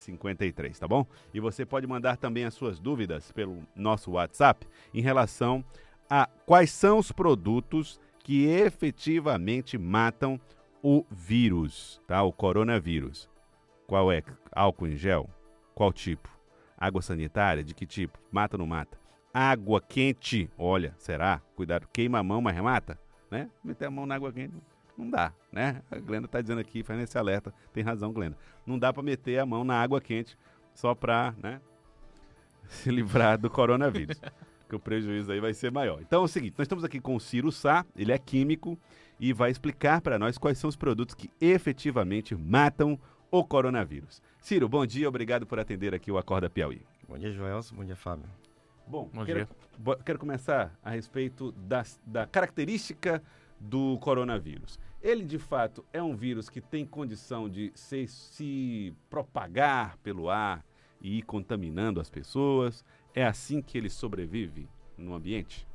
53, 0.00 0.78
tá 0.78 0.88
bom? 0.88 1.06
E 1.32 1.40
você 1.40 1.64
pode 1.64 1.86
mandar 1.86 2.16
também 2.16 2.44
as 2.44 2.54
suas 2.54 2.80
dúvidas 2.80 3.30
pelo 3.32 3.62
nosso 3.76 4.12
WhatsApp 4.12 4.66
em 4.94 5.02
relação 5.02 5.64
a 6.08 6.28
quais 6.46 6.70
são 6.70 6.98
os 6.98 7.12
produtos 7.12 8.00
que 8.18 8.46
efetivamente 8.46 9.78
matam 9.78 10.40
o 10.82 11.04
vírus, 11.10 12.00
tá? 12.06 12.22
O 12.22 12.32
coronavírus. 12.32 13.28
Qual 13.86 14.10
é? 14.10 14.22
Álcool 14.50 14.88
em 14.88 14.96
gel? 14.96 15.28
Qual 15.74 15.92
tipo? 15.92 16.28
Água 16.76 17.02
sanitária? 17.02 17.62
De 17.62 17.74
que 17.74 17.86
tipo? 17.86 18.18
Mata 18.30 18.56
ou 18.56 18.60
não 18.60 18.66
mata? 18.66 18.98
Água 19.32 19.80
quente? 19.80 20.50
Olha, 20.56 20.94
será? 20.98 21.42
Cuidado, 21.54 21.86
queima 21.92 22.18
a 22.18 22.22
mão, 22.22 22.40
mas 22.40 22.56
mata? 22.58 22.98
Né? 23.30 23.50
Meter 23.62 23.86
a 23.86 23.90
mão 23.90 24.06
na 24.06 24.14
água 24.14 24.32
quente 24.32 24.54
não 25.00 25.10
dá, 25.10 25.32
né? 25.50 25.82
A 25.90 25.98
Glenda 25.98 26.26
está 26.26 26.40
dizendo 26.40 26.60
aqui, 26.60 26.82
fazendo 26.82 27.04
esse 27.04 27.16
alerta, 27.18 27.52
tem 27.72 27.82
razão, 27.82 28.12
Glenda. 28.12 28.36
Não 28.66 28.78
dá 28.78 28.92
para 28.92 29.02
meter 29.02 29.38
a 29.38 29.46
mão 29.46 29.64
na 29.64 29.80
água 29.80 30.00
quente 30.00 30.36
só 30.74 30.94
para, 30.94 31.34
né, 31.42 31.60
se 32.68 32.90
livrar 32.90 33.38
do 33.38 33.50
coronavírus, 33.50 34.20
que 34.68 34.76
o 34.76 34.78
prejuízo 34.78 35.32
aí 35.32 35.40
vai 35.40 35.54
ser 35.54 35.72
maior. 35.72 36.00
Então 36.00 36.22
é 36.22 36.24
o 36.24 36.28
seguinte, 36.28 36.54
nós 36.56 36.66
estamos 36.66 36.84
aqui 36.84 37.00
com 37.00 37.16
o 37.16 37.20
Ciro 37.20 37.50
Sá, 37.50 37.84
ele 37.96 38.12
é 38.12 38.18
químico 38.18 38.78
e 39.18 39.32
vai 39.32 39.50
explicar 39.50 40.00
para 40.00 40.18
nós 40.18 40.38
quais 40.38 40.58
são 40.58 40.68
os 40.68 40.76
produtos 40.76 41.14
que 41.14 41.30
efetivamente 41.40 42.34
matam 42.34 42.98
o 43.30 43.44
coronavírus. 43.44 44.22
Ciro, 44.40 44.68
bom 44.68 44.84
dia, 44.84 45.08
obrigado 45.08 45.46
por 45.46 45.58
atender 45.58 45.94
aqui 45.94 46.10
o 46.10 46.18
Acorda 46.18 46.48
Piauí. 46.50 46.82
Bom 47.08 47.18
dia, 47.18 47.32
Joelson, 47.32 47.74
bom 47.74 47.84
dia, 47.84 47.96
Fábio. 47.96 48.26
Bom, 48.86 49.08
bom 49.12 49.24
quero, 49.24 49.46
dia. 49.46 49.96
quero 50.04 50.18
começar 50.18 50.72
a 50.82 50.90
respeito 50.90 51.52
da, 51.52 51.84
da 52.06 52.26
característica 52.26 53.22
do 53.60 53.98
coronavírus. 53.98 54.78
Ele, 55.02 55.24
de 55.24 55.38
fato, 55.38 55.84
é 55.92 56.02
um 56.02 56.14
vírus 56.14 56.50
que 56.50 56.60
tem 56.60 56.84
condição 56.84 57.48
de 57.48 57.72
se, 57.74 58.06
se 58.06 58.94
propagar 59.08 59.96
pelo 59.98 60.28
ar 60.28 60.64
e 61.00 61.18
ir 61.18 61.22
contaminando 61.22 62.00
as 62.00 62.10
pessoas. 62.10 62.84
É 63.14 63.24
assim 63.24 63.62
que 63.62 63.78
ele 63.78 63.88
sobrevive 63.88 64.68
no 64.98 65.14
ambiente? 65.14 65.66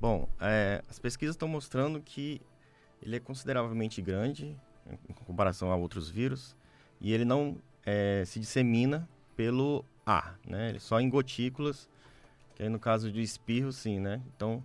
Bom, 0.00 0.28
é, 0.40 0.82
as 0.88 0.98
pesquisas 0.98 1.34
estão 1.34 1.46
mostrando 1.46 2.00
que 2.00 2.40
ele 3.02 3.16
é 3.16 3.20
consideravelmente 3.20 4.00
grande 4.00 4.56
em 5.08 5.12
comparação 5.12 5.70
a 5.70 5.76
outros 5.76 6.08
vírus 6.08 6.56
e 7.00 7.12
ele 7.12 7.24
não 7.24 7.58
é, 7.84 8.24
se 8.26 8.40
dissemina 8.40 9.08
pelo 9.36 9.84
ar, 10.06 10.38
né? 10.46 10.70
Ele 10.70 10.80
só 10.80 11.00
em 11.00 11.08
gotículas, 11.08 11.88
que 12.54 12.62
aí 12.62 12.68
no 12.68 12.78
caso 12.78 13.10
de 13.10 13.20
espirro, 13.20 13.72
sim, 13.72 13.98
né? 13.98 14.22
Então, 14.34 14.62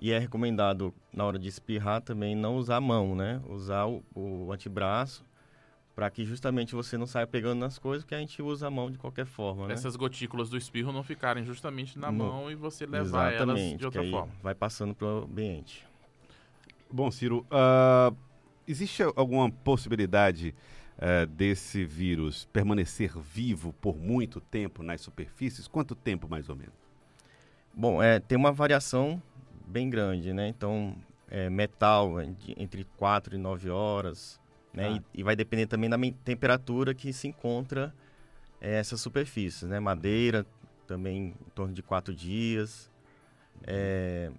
e 0.00 0.12
é 0.12 0.18
recomendado, 0.18 0.94
na 1.12 1.24
hora 1.24 1.38
de 1.38 1.46
espirrar, 1.46 2.00
também 2.00 2.34
não 2.34 2.56
usar 2.56 2.76
a 2.76 2.80
mão, 2.80 3.14
né? 3.14 3.40
Usar 3.46 3.86
o, 3.86 4.02
o 4.14 4.50
antebraço 4.50 5.24
para 5.94 6.08
que 6.08 6.24
justamente 6.24 6.74
você 6.74 6.96
não 6.96 7.06
saia 7.06 7.26
pegando 7.26 7.60
nas 7.60 7.78
coisas, 7.78 8.02
porque 8.02 8.14
a 8.14 8.18
gente 8.18 8.40
usa 8.40 8.68
a 8.68 8.70
mão 8.70 8.90
de 8.90 8.96
qualquer 8.96 9.26
forma, 9.26 9.66
né? 9.66 9.74
Essas 9.74 9.96
gotículas 9.96 10.48
do 10.48 10.56
espirro 10.56 10.90
não 10.90 11.02
ficarem 11.02 11.44
justamente 11.44 11.98
na 11.98 12.10
no... 12.10 12.24
mão 12.24 12.50
e 12.50 12.54
você 12.54 12.86
levar 12.86 13.34
elas 13.34 13.76
de 13.76 13.84
outra 13.84 14.02
forma. 14.08 14.32
vai 14.42 14.54
passando 14.54 14.94
para 14.94 15.06
o 15.06 15.24
ambiente. 15.24 15.86
Bom, 16.90 17.10
Ciro, 17.10 17.46
uh, 17.50 18.16
existe 18.66 19.02
alguma 19.14 19.50
possibilidade 19.50 20.54
uh, 20.96 21.26
desse 21.26 21.84
vírus 21.84 22.48
permanecer 22.50 23.18
vivo 23.18 23.74
por 23.74 23.98
muito 23.98 24.40
tempo 24.40 24.82
nas 24.82 25.02
superfícies? 25.02 25.68
Quanto 25.68 25.94
tempo, 25.94 26.26
mais 26.26 26.48
ou 26.48 26.56
menos? 26.56 26.72
Bom, 27.74 28.02
é, 28.02 28.18
tem 28.18 28.38
uma 28.38 28.50
variação 28.50 29.22
bem 29.70 29.88
grande, 29.88 30.32
né? 30.32 30.48
Então, 30.48 30.96
é, 31.30 31.48
metal 31.48 32.16
entre 32.56 32.84
4 32.96 33.36
e 33.36 33.38
9 33.38 33.70
horas, 33.70 34.40
né? 34.74 34.88
Ah. 34.88 35.02
E, 35.14 35.20
e, 35.20 35.22
vai 35.22 35.36
depender 35.36 35.66
também 35.66 35.88
da 35.88 35.96
temperatura 36.24 36.92
que 36.92 37.12
se 37.12 37.28
encontra 37.28 37.94
é, 38.60 38.78
essas 38.78 39.00
superfícies, 39.00 39.68
né? 39.68 39.78
Madeira 39.80 40.44
também 40.86 41.28
em 41.28 41.50
torno 41.54 41.72
de 41.72 41.82
4 41.82 42.12
dias, 42.14 42.90
é, 43.64 44.32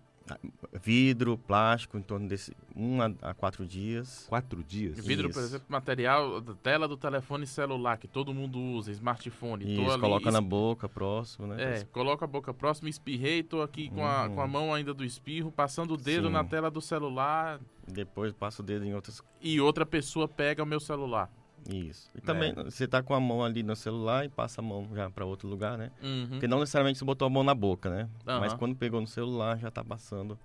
vidro, 0.82 1.38
plástico, 1.38 1.98
em 1.98 2.02
torno 2.02 2.28
desse 2.28 2.56
um 2.76 3.02
a, 3.02 3.12
a 3.22 3.34
quatro 3.34 3.66
dias. 3.66 4.26
Quatro 4.30 4.64
dias? 4.64 5.06
Vidro, 5.06 5.30
Isso. 5.30 5.40
por 5.40 5.46
exemplo, 5.46 5.66
material, 5.70 6.42
tela 6.64 6.88
do 6.88 6.96
telefone 6.96 7.46
celular 7.46 7.98
que 7.98 8.08
todo 8.08 8.34
mundo 8.34 8.60
usa, 8.60 8.92
smartphone. 8.92 9.66
Isso, 9.66 10.00
coloca 10.00 10.30
ali, 10.30 10.34
na 10.34 10.42
boca 10.42 10.88
próximo, 10.88 11.48
né? 11.48 11.80
É, 11.80 11.84
coloca 11.86 12.26
a 12.26 12.28
boca 12.28 12.54
próxima, 12.54 12.90
espirrei, 12.90 13.44
tô 13.44 13.62
aqui 13.62 13.90
com, 13.90 14.06
a, 14.06 14.30
com 14.30 14.40
a 14.40 14.46
uhum. 14.46 14.50
mão 14.50 14.74
ainda 14.74 14.94
do 14.94 15.04
espirro, 15.04 15.52
passando 15.52 15.96
o 15.96 15.98
dedo 15.98 16.28
Sim. 16.28 16.34
na 16.34 16.44
tela 16.44 16.72
do 16.72 16.82
celular. 16.82 17.60
Depois 17.88 18.32
passa 18.34 18.62
o 18.62 18.66
dedo 18.66 18.86
em 18.86 18.94
outras... 18.94 19.22
E 19.42 19.60
outra 19.60 19.86
pessoa 19.86 20.28
pega 20.28 20.64
o 20.64 20.66
meu 20.66 20.80
celular. 20.80 21.30
Isso. 21.70 22.10
E 22.16 22.22
também 22.22 22.54
é. 22.56 22.64
você 22.64 22.88
tá 22.88 23.04
com 23.04 23.14
a 23.14 23.20
mão 23.20 23.44
ali 23.44 23.64
no 23.64 23.76
celular 23.76 24.26
e 24.26 24.30
passa 24.30 24.62
a 24.62 24.64
mão 24.64 24.90
já 24.94 25.10
para 25.10 25.26
outro 25.26 25.48
lugar, 25.48 25.78
né? 25.78 25.92
Uhum. 26.02 26.28
Porque 26.30 26.48
não 26.48 26.60
necessariamente 26.60 27.00
você 27.00 27.06
botou 27.06 27.26
a 27.26 27.30
mão 27.30 27.44
na 27.44 27.54
boca, 27.54 27.90
né? 27.90 28.10
Uhum. 28.28 28.40
Mas 28.40 28.54
quando 28.54 28.76
pegou 28.76 29.00
no 29.00 29.08
celular 29.08 29.58
já 29.58 29.70
tá 29.70 29.84
passando 29.84 30.38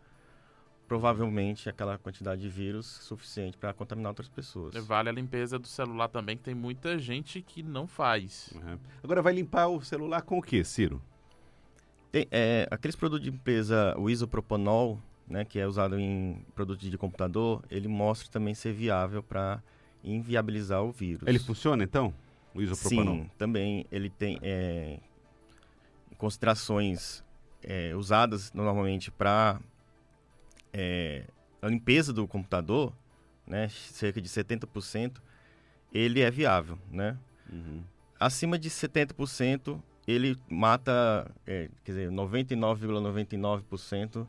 provavelmente 0.87 1.69
aquela 1.69 1.99
quantidade 1.99 2.41
de 2.41 2.49
vírus 2.49 2.87
suficiente 2.87 3.56
para 3.56 3.72
contaminar 3.72 4.10
outras 4.10 4.28
pessoas. 4.28 4.75
Vale 4.87 5.09
a 5.09 5.12
limpeza 5.12 5.59
do 5.59 5.66
celular 5.66 6.09
também, 6.09 6.37
que 6.37 6.44
tem 6.44 6.55
muita 6.55 6.99
gente 6.99 7.43
que 7.43 7.62
não 7.62 7.87
faz. 7.87 8.53
Uhum. 8.55 8.78
Agora 9.03 9.21
vai 9.21 9.32
limpar 9.32 9.66
o 9.66 9.82
celular 9.82 10.22
com 10.22 10.38
o 10.38 10.43
que, 10.43 10.62
Ciro? 10.62 11.03
Tem, 12.12 12.26
é, 12.31 12.69
aqueles 12.71 12.94
produtos 12.94 13.25
de 13.25 13.31
limpeza, 13.31 13.94
o 13.99 14.09
isopropanol, 14.09 15.00
né, 15.26 15.44
que 15.44 15.59
é 15.59 15.66
usado 15.66 15.99
em 15.99 16.44
produtos 16.55 16.88
de 16.88 16.97
computador, 16.97 17.65
ele 17.69 17.88
mostra 17.88 18.31
também 18.31 18.55
ser 18.55 18.72
viável 18.72 19.22
para 19.22 19.60
inviabilizar 20.03 20.83
o 20.83 20.93
vírus. 20.93 21.27
Ele 21.27 21.39
funciona 21.39 21.84
então? 21.84 22.12
O 22.55 22.62
isopropanol? 22.62 23.17
Sim, 23.17 23.31
também 23.37 23.87
ele 23.91 24.09
tem 24.09 24.39
é, 24.43 24.99
concentrações 26.17 27.23
é, 27.62 27.95
usadas 27.95 28.53
normalmente 28.53 29.11
para 29.11 29.61
é, 30.73 31.25
a 31.61 31.69
limpeza 31.69 32.12
do 32.12 32.27
computador, 32.27 32.93
né, 33.47 33.69
cerca 33.69 34.21
de 34.21 34.29
70%, 34.29 35.17
ele 35.93 36.21
é 36.21 36.31
viável, 36.31 36.79
né? 36.91 37.17
Uhum. 37.51 37.83
Acima 38.19 38.59
de 38.59 38.71
70%, 38.71 39.81
ele 40.06 40.37
mata, 40.49 41.31
é, 41.47 41.69
quer 41.85 41.93
dizer, 41.93 42.11
99,99% 42.11 43.62
,99 43.62 44.27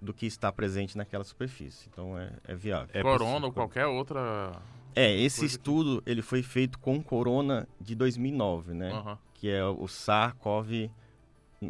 do 0.00 0.14
que 0.14 0.26
está 0.26 0.52
presente 0.52 0.96
naquela 0.96 1.24
superfície. 1.24 1.88
Então, 1.92 2.18
é, 2.18 2.30
é 2.44 2.54
viável. 2.54 2.88
É 2.92 3.02
corona 3.02 3.46
ou 3.46 3.52
qualquer 3.52 3.86
outra... 3.86 4.52
É, 4.94 5.14
esse 5.14 5.44
estudo 5.44 6.02
que... 6.02 6.10
ele 6.10 6.22
foi 6.22 6.42
feito 6.42 6.78
com 6.78 7.02
corona 7.02 7.68
de 7.80 7.94
2009, 7.94 8.74
né? 8.74 8.92
Uhum. 8.92 9.16
Que 9.34 9.50
é 9.50 9.64
o 9.64 9.86
SARS-CoV... 9.86 10.90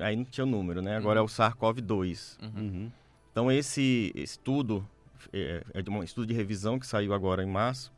Aí 0.01 0.17
não 0.17 0.25
tinha 0.25 0.45
o 0.45 0.49
número, 0.49 0.83
né? 0.83 0.97
Agora 0.97 1.21
uhum. 1.21 1.27
é 1.27 1.27
o 1.27 1.31
SARS-CoV-2. 1.31 2.39
Uhum. 2.43 2.53
uhum. 2.57 2.93
Então, 3.31 3.53
esse 3.53 4.13
estudo 4.15 4.87
é, 5.33 5.63
é 5.75 5.83
de 5.83 5.91
um 5.91 6.03
estudo 6.03 6.27
de 6.27 6.35
revisão 6.35 6.79
que 6.79 6.87
saiu 6.87 7.13
agora 7.13 7.43
em 7.43 7.47
março, 7.47 7.93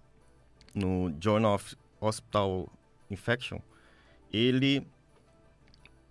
no 0.75 1.12
Journal 1.20 1.54
of 1.54 1.76
Hospital 2.00 2.69
Infection. 3.10 3.59
Ele 4.32 4.86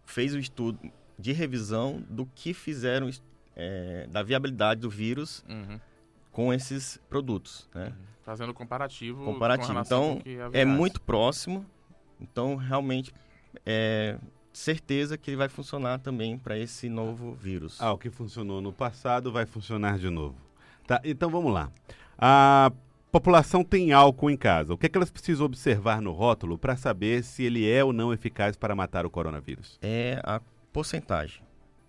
fez 0.06 0.34
o 0.34 0.40
estudo 0.40 0.80
de 1.18 1.32
revisão 1.32 2.04
do 2.10 2.26
que 2.26 2.54
fizeram 2.54 3.10
é, 3.56 4.08
da 4.08 4.24
viabilidade 4.24 4.82
do 4.82 4.90
vírus 4.90 5.44
uhum. 5.48 5.80
Com 6.32 6.54
esses 6.54 7.00
produtos, 7.10 7.70
né? 7.74 7.94
Fazendo 8.24 8.54
comparativo. 8.54 9.26
Comparativo. 9.26 9.80
então, 9.80 10.22
é 10.54 10.64
muito 10.64 11.02
próximo. 11.02 11.66
Então, 12.22 12.56
realmente, 12.56 13.12
é, 13.66 14.20
certeza 14.54 15.18
que 15.18 15.32
ele 15.32 15.38
vai 15.38 15.50
funcionar 15.50 16.00
também 16.00 16.38
para 16.38 16.58
esse 16.58 16.90
novo 16.90 17.34
vírus. 17.34 17.82
Ah, 17.82 17.92
o 17.92 17.98
que 17.98 18.10
funcionou 18.10 18.62
no 18.62 18.74
passado 18.74 19.32
vai 19.32 19.46
funcionar 19.46 19.98
de 19.98 20.10
novo. 20.10 20.36
Tá, 20.86 21.02
então 21.04 21.30
vamos 21.30 21.54
lá. 21.54 21.72
A 22.18 22.72
população 23.12 23.64
tem 23.64 23.94
álcool 23.94 24.30
em 24.30 24.38
casa. 24.38 24.74
O 24.74 24.78
que, 24.78 24.86
é 24.86 24.90
que 24.90 24.98
elas 24.98 25.12
precisam 25.12 25.46
observar 25.46 26.02
no 26.02 26.12
rótulo 26.12 26.58
para 26.58 26.76
saber 26.76 27.24
se 27.24 27.44
ele 27.44 27.70
é 27.70 27.84
ou 27.84 27.94
não 27.94 28.14
eficaz 28.14 28.56
para 28.56 28.76
matar 28.76 29.06
o 29.06 29.10
coronavírus? 29.10 29.80
É 29.82 30.20
a 30.24 30.42
porcentagem. 30.74 31.42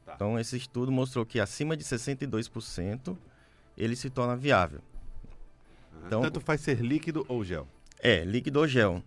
Tá. 0.07 0.15
Então, 0.15 0.39
esse 0.39 0.57
estudo 0.57 0.93
mostrou 0.93 1.27
que 1.27 1.41
acima 1.41 1.77
de 1.77 1.85
62% 1.85 3.17
ele 3.81 3.97
se 3.97 4.11
torna 4.11 4.37
viável. 4.37 4.81
Então, 6.07 6.21
tanto 6.21 6.41
faz 6.41 6.61
ser 6.61 6.81
líquido 6.81 7.25
ou 7.29 7.43
gel? 7.43 7.67
É, 7.99 8.25
líquido 8.25 8.61
ou 8.61 8.69
gel. 8.69 9.03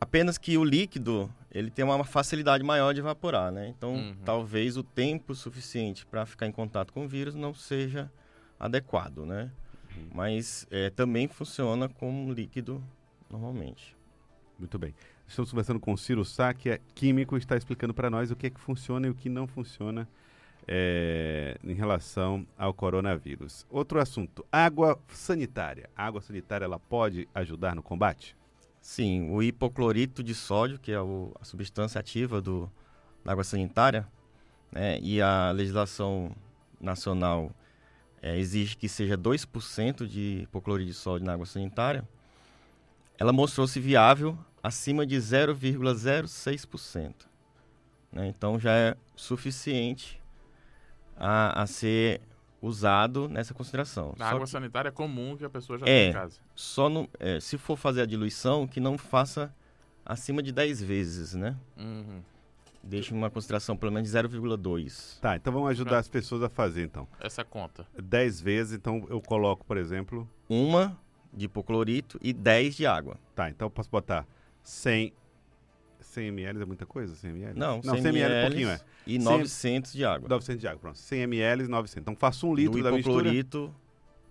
Apenas 0.00 0.36
que 0.36 0.58
o 0.58 0.64
líquido 0.64 1.32
ele 1.50 1.70
tem 1.70 1.84
uma 1.84 2.04
facilidade 2.04 2.64
maior 2.64 2.92
de 2.92 3.00
evaporar, 3.00 3.52
né? 3.52 3.68
Então, 3.68 3.94
uhum. 3.94 4.16
talvez 4.24 4.76
o 4.76 4.82
tempo 4.82 5.34
suficiente 5.34 6.04
para 6.04 6.26
ficar 6.26 6.46
em 6.46 6.52
contato 6.52 6.92
com 6.92 7.04
o 7.04 7.08
vírus 7.08 7.34
não 7.34 7.54
seja 7.54 8.10
adequado, 8.58 9.24
né? 9.24 9.50
Uhum. 9.96 10.08
Mas 10.12 10.66
é, 10.70 10.90
também 10.90 11.28
funciona 11.28 11.88
como 11.88 12.32
líquido 12.32 12.82
normalmente. 13.30 13.96
Muito 14.58 14.78
bem. 14.78 14.94
Estamos 15.26 15.50
conversando 15.50 15.80
com 15.80 15.92
o 15.92 15.98
Ciro 15.98 16.24
Sá, 16.24 16.52
que 16.52 16.70
é 16.70 16.80
químico, 16.94 17.36
e 17.36 17.38
está 17.38 17.56
explicando 17.56 17.94
para 17.94 18.10
nós 18.10 18.30
o 18.30 18.36
que 18.36 18.48
é 18.48 18.50
que 18.50 18.60
funciona 18.60 19.06
e 19.06 19.10
o 19.10 19.14
que 19.14 19.28
não 19.28 19.46
funciona 19.46 20.08
é, 20.66 21.33
em 21.66 21.74
relação 21.74 22.46
ao 22.56 22.74
coronavírus. 22.74 23.66
Outro 23.70 24.00
assunto, 24.00 24.44
água 24.50 24.98
sanitária. 25.08 25.88
A 25.96 26.06
água 26.06 26.20
sanitária 26.20 26.64
ela 26.64 26.78
pode 26.78 27.28
ajudar 27.34 27.74
no 27.74 27.82
combate? 27.82 28.36
Sim, 28.80 29.30
o 29.30 29.42
hipoclorito 29.42 30.22
de 30.22 30.34
sódio, 30.34 30.78
que 30.78 30.92
é 30.92 31.00
o, 31.00 31.32
a 31.40 31.44
substância 31.44 31.98
ativa 31.98 32.40
do, 32.40 32.70
da 33.24 33.32
água 33.32 33.44
sanitária, 33.44 34.06
né, 34.70 34.98
e 35.00 35.22
a 35.22 35.50
legislação 35.52 36.32
nacional 36.80 37.50
é, 38.20 38.38
exige 38.38 38.76
que 38.76 38.88
seja 38.88 39.16
2% 39.16 40.06
de 40.06 40.40
hipoclorito 40.42 40.90
de 40.90 40.94
sódio 40.94 41.26
na 41.26 41.32
água 41.32 41.46
sanitária, 41.46 42.06
ela 43.18 43.32
mostrou-se 43.32 43.78
viável 43.80 44.36
acima 44.62 45.06
de 45.06 45.16
0,06%. 45.16 47.14
Né? 48.12 48.28
Então 48.28 48.58
já 48.58 48.72
é 48.72 48.96
suficiente 49.14 50.20
a, 51.16 51.62
a 51.62 51.66
ser 51.66 52.20
usado 52.60 53.28
nessa 53.28 53.52
consideração. 53.52 54.14
Na 54.16 54.26
só 54.26 54.30
água 54.32 54.44
que, 54.46 54.50
sanitária 54.50 54.88
é 54.88 54.92
comum 54.92 55.36
que 55.36 55.44
a 55.44 55.50
pessoa 55.50 55.78
já 55.78 55.84
É. 55.86 55.88
tem 55.88 56.10
em 56.10 56.12
casa. 56.12 56.40
Só 56.54 56.88
no, 56.88 57.08
é, 57.20 57.38
se 57.40 57.58
for 57.58 57.76
fazer 57.76 58.02
a 58.02 58.06
diluição, 58.06 58.66
que 58.66 58.80
não 58.80 58.96
faça 58.96 59.54
acima 60.04 60.42
de 60.42 60.50
10 60.52 60.82
vezes, 60.82 61.34
né? 61.34 61.56
Uhum. 61.76 62.22
Deixe 62.82 63.12
uma 63.14 63.30
consideração 63.30 63.76
pelo 63.76 63.92
menos 63.92 64.10
de 64.10 64.16
0,2. 64.16 65.18
Tá, 65.20 65.36
então 65.36 65.52
vamos 65.52 65.70
ajudar 65.70 65.98
as 65.98 66.08
pessoas 66.08 66.42
a 66.42 66.48
fazer, 66.48 66.84
então. 66.84 67.06
Essa 67.20 67.44
conta. 67.44 67.86
10 68.02 68.40
vezes, 68.40 68.72
então 68.74 69.06
eu 69.08 69.20
coloco, 69.20 69.64
por 69.64 69.76
exemplo... 69.76 70.28
Uma 70.48 70.98
de 71.32 71.46
hipoclorito 71.46 72.18
e 72.22 72.32
10 72.32 72.76
de 72.76 72.86
água. 72.86 73.18
Tá, 73.34 73.48
então 73.50 73.66
eu 73.66 73.70
posso 73.70 73.90
botar 73.90 74.26
100... 74.62 75.12
100 76.14 76.28
ml 76.28 76.62
é 76.62 76.64
muita 76.64 76.86
coisa? 76.86 77.14
100 77.14 77.30
ml? 77.30 77.58
Não, 77.58 77.80
Não 77.84 77.94
100 77.94 78.06
ml 78.06 78.32
é 78.34 78.46
pouquinho, 78.46 78.68
é. 78.70 78.80
E 79.06 79.12
100 79.12 79.18
900 79.22 79.92
de 79.92 80.04
água. 80.04 80.28
900 80.28 80.60
de 80.60 80.66
água, 80.68 80.78
pronto. 80.80 80.98
100 80.98 81.20
ml, 81.22 81.68
900. 81.68 82.02
Então 82.02 82.16
faço 82.16 82.48
um 82.48 82.54
litro 82.54 82.72
do 82.78 82.82
da 82.82 82.92
mistura. 82.92 83.16
hipoclorito 83.16 83.74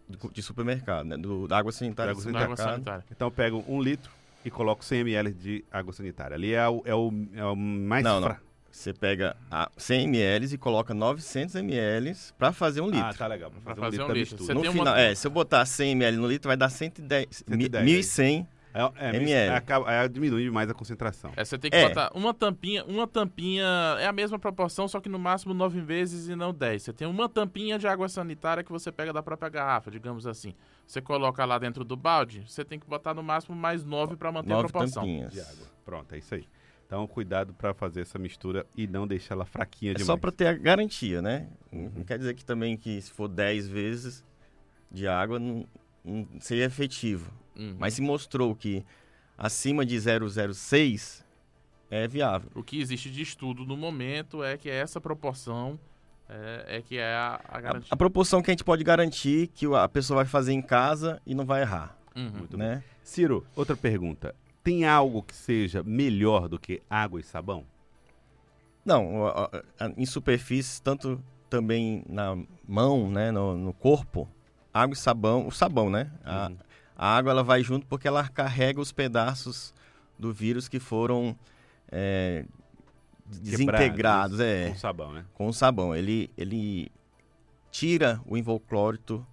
do- 0.10 0.32
de 0.32 0.42
supermercado, 0.42 1.06
né? 1.06 1.18
Do, 1.18 1.48
da 1.48 1.58
água 1.58 1.72
sanitária 1.72 2.14
Da 2.14 2.20
água 2.20 2.32
do 2.32 2.34
Na 2.38 2.44
água 2.44 2.58
sanitária. 2.58 3.06
Então 3.12 3.28
eu 3.28 3.32
pego 3.32 3.64
um 3.68 3.82
litro 3.82 4.12
e 4.46 4.50
coloco 4.52 4.84
100 4.84 5.00
ml 5.02 5.32
de 5.32 5.64
água 5.72 5.94
sanitária. 5.94 6.36
Ali 6.36 6.54
é 6.54 6.68
o, 6.68 6.82
é 6.86 6.94
o, 6.96 7.12
é 7.36 7.46
o 7.46 7.56
mais 7.56 8.04
Não, 8.04 8.20
não. 8.20 8.28
fra- 8.28 8.40
Você 8.72 8.92
pega 8.94 9.38
a 9.52 9.70
100 9.78 10.06
ml 10.06 10.54
e 10.54 10.58
coloca 10.58 10.94
900 10.94 11.56
ml 11.56 12.16
para 12.38 12.52
fazer 12.52 12.82
um 12.82 12.88
litro. 12.88 13.06
Ah, 13.06 13.14
tá 13.14 13.28
legal. 13.28 13.52
Pra 13.52 13.62
fazer, 13.62 13.76
Pra 13.76 13.82
um 13.82 13.86
fazer 13.86 13.92
litro 13.98 14.06
um 14.06 14.08
da 14.08 14.14
litro. 14.16 14.34
mistura. 14.36 14.46
Você 14.48 14.54
no 14.56 14.62
tem 14.62 14.70
uma- 14.72 14.80
final, 14.80 14.96
é, 14.96 15.14
se 15.16 15.28
eu 15.28 15.32
botar 15.32 15.64
100 15.66 15.92
ml 15.92 16.18
no 16.18 16.28
litro, 16.28 16.48
vai 16.50 16.58
dar 16.58 16.70
110, 16.70 17.28
110, 17.48 17.86
1.100 17.86 18.48
É, 18.74 19.08
é, 19.10 19.16
ml. 19.16 19.52
É, 19.90 20.06
é, 20.06 20.08
diminui 20.08 20.50
mais 20.50 20.70
a 20.70 20.74
concentração. 20.74 21.32
É, 21.36 21.46
você 21.46 21.58
tem 21.58 21.70
que 21.70 21.78
É. 21.78 21.88
botar 21.90 22.12
uma 22.16 22.34
tampinha, 22.34 22.84
uma 22.86 23.06
tampinha, 23.08 23.64
é 24.00 24.08
a 24.08 24.12
mesma 24.12 24.40
proporção, 24.40 24.88
só 24.88 25.00
que 25.00 25.08
no 25.10 25.20
máximo 25.20 25.54
nove 25.54 25.80
vezes 25.82 26.28
e 26.28 26.36
não 26.36 26.54
10. 26.54 26.82
Você 26.84 26.94
tem 26.94 27.08
uma 27.08 27.30
tampinha 27.30 27.78
de 27.78 27.88
água 27.88 28.10
sanitária 28.10 28.64
que 28.64 28.72
você 28.72 28.92
pega 28.92 29.14
da 29.14 29.22
própria 29.22 29.50
garrafa, 29.50 29.92
digamos 29.92 30.26
assim. 30.26 30.54
Você 30.88 31.02
coloca 31.02 31.46
lá 31.46 31.60
dentro 31.60 31.84
do 31.84 31.96
balde, 31.96 32.44
você 32.48 32.66
tem 32.66 32.80
que 32.80 32.88
botar 32.88 33.14
no 33.14 33.22
máximo 33.24 33.56
mais 33.56 33.84
nove 33.86 34.16
para 34.16 34.32
manter 34.32 34.52
a 34.52 34.56
9 34.56 34.68
proporção. 34.70 35.04
tampinhas. 35.04 35.32
De 35.32 35.40
água. 35.40 35.68
Pronto, 35.86 36.14
é 36.16 36.18
isso 36.18 36.34
aí. 36.34 36.48
Então 36.86 37.08
cuidado 37.08 37.54
pra 37.54 37.74
fazer 37.74 38.02
essa 38.02 38.20
mistura 38.20 38.66
e 38.78 38.86
não 38.88 39.08
deixar 39.08 39.36
ela 39.36 39.46
fraquinha 39.46 39.92
É 39.92 39.96
demais. 39.96 40.06
só 40.08 40.18
para 40.18 40.32
ter 40.32 40.48
a 40.48 40.54
garantia, 40.54 41.22
né? 41.22 41.48
Uhum. 41.72 41.92
Não 41.98 42.04
quer 42.04 42.18
dizer 42.18 42.34
que 42.36 42.44
também 42.46 42.76
que 42.78 43.02
se 43.02 43.12
for 43.12 43.28
10 43.28 43.68
vezes 43.68 44.24
de 44.92 45.08
água 45.08 45.40
não 45.40 45.66
seria 46.40 46.66
efetivo. 46.66 47.32
Uhum. 47.56 47.76
Mas 47.80 47.94
se 47.96 48.02
mostrou 48.02 48.56
que 48.56 48.84
acima 49.38 49.86
de 49.86 49.96
0,06 49.96 51.24
é 51.90 52.08
viável. 52.08 52.50
O 52.56 52.64
que 52.64 52.80
existe 52.82 53.10
de 53.12 53.22
estudo 53.22 53.66
no 53.66 53.78
momento 53.78 54.44
é 54.44 54.58
que 54.58 54.70
essa 54.70 55.00
proporção 55.00 55.80
é, 56.30 56.78
é 56.78 56.82
que 56.82 56.98
é 56.98 57.14
a, 57.14 57.40
a 57.48 57.58
A, 57.58 57.62
garantia. 57.62 57.88
a 57.92 57.96
proporção 57.98 58.42
que 58.42 58.50
a 58.50 58.54
gente 58.54 58.64
pode 58.64 58.84
garantir 58.84 59.48
que 59.48 59.66
a 59.76 59.88
pessoa 59.88 60.18
vai 60.18 60.26
fazer 60.26 60.54
em 60.54 60.62
casa 60.62 61.22
e 61.26 61.36
não 61.36 61.46
vai 61.46 61.62
errar, 61.62 61.98
Uhum. 62.16 62.30
Muito 62.32 62.58
bem. 62.58 62.68
né? 62.68 62.84
Ciro, 63.04 63.46
outra 63.56 63.76
pergunta. 63.76 64.36
Tem 64.64 64.86
algo 64.86 65.22
que 65.24 65.36
seja 65.36 65.84
melhor 65.84 66.48
do 66.48 66.58
que 66.60 66.82
água 66.90 67.20
e 67.20 67.24
sabão? 67.24 67.66
Não, 68.86 69.26
a- 69.28 69.50
a- 69.80 69.92
em 69.98 70.06
superfícies, 70.06 70.80
tanto 70.80 71.22
também 71.50 72.04
na 72.08 72.38
mão, 72.68 73.10
né, 73.10 73.32
no, 73.32 73.58
no 73.58 73.74
corpo, 73.74 74.28
água 74.74 74.94
e 74.94 74.98
sabão, 74.98 75.48
o 75.48 75.52
sabão, 75.52 75.90
né? 75.90 76.12
A, 76.26 76.48
Uhum. 76.48 76.58
a 76.96 77.18
água 77.18 77.32
ela 77.32 77.44
vai 77.44 77.62
junto 77.64 77.86
porque 77.88 78.08
ela 78.08 78.28
carrega 78.28 78.80
os 78.82 78.92
pedaços 78.92 79.74
do 80.18 80.34
vírus 80.34 80.68
que 80.68 80.80
foram 80.80 81.36
é, 81.92 82.46
desintegrados, 83.26 84.40
é, 84.40 84.70
Com 84.70 84.76
sabão, 84.76 85.14
né? 85.14 85.26
com 85.34 85.48
o 85.48 85.54
sabão. 85.54 85.96
Ele, 85.96 86.30
ele 86.38 86.92
tira 87.72 88.22
o 88.26 88.38
invoclórito 88.38 89.26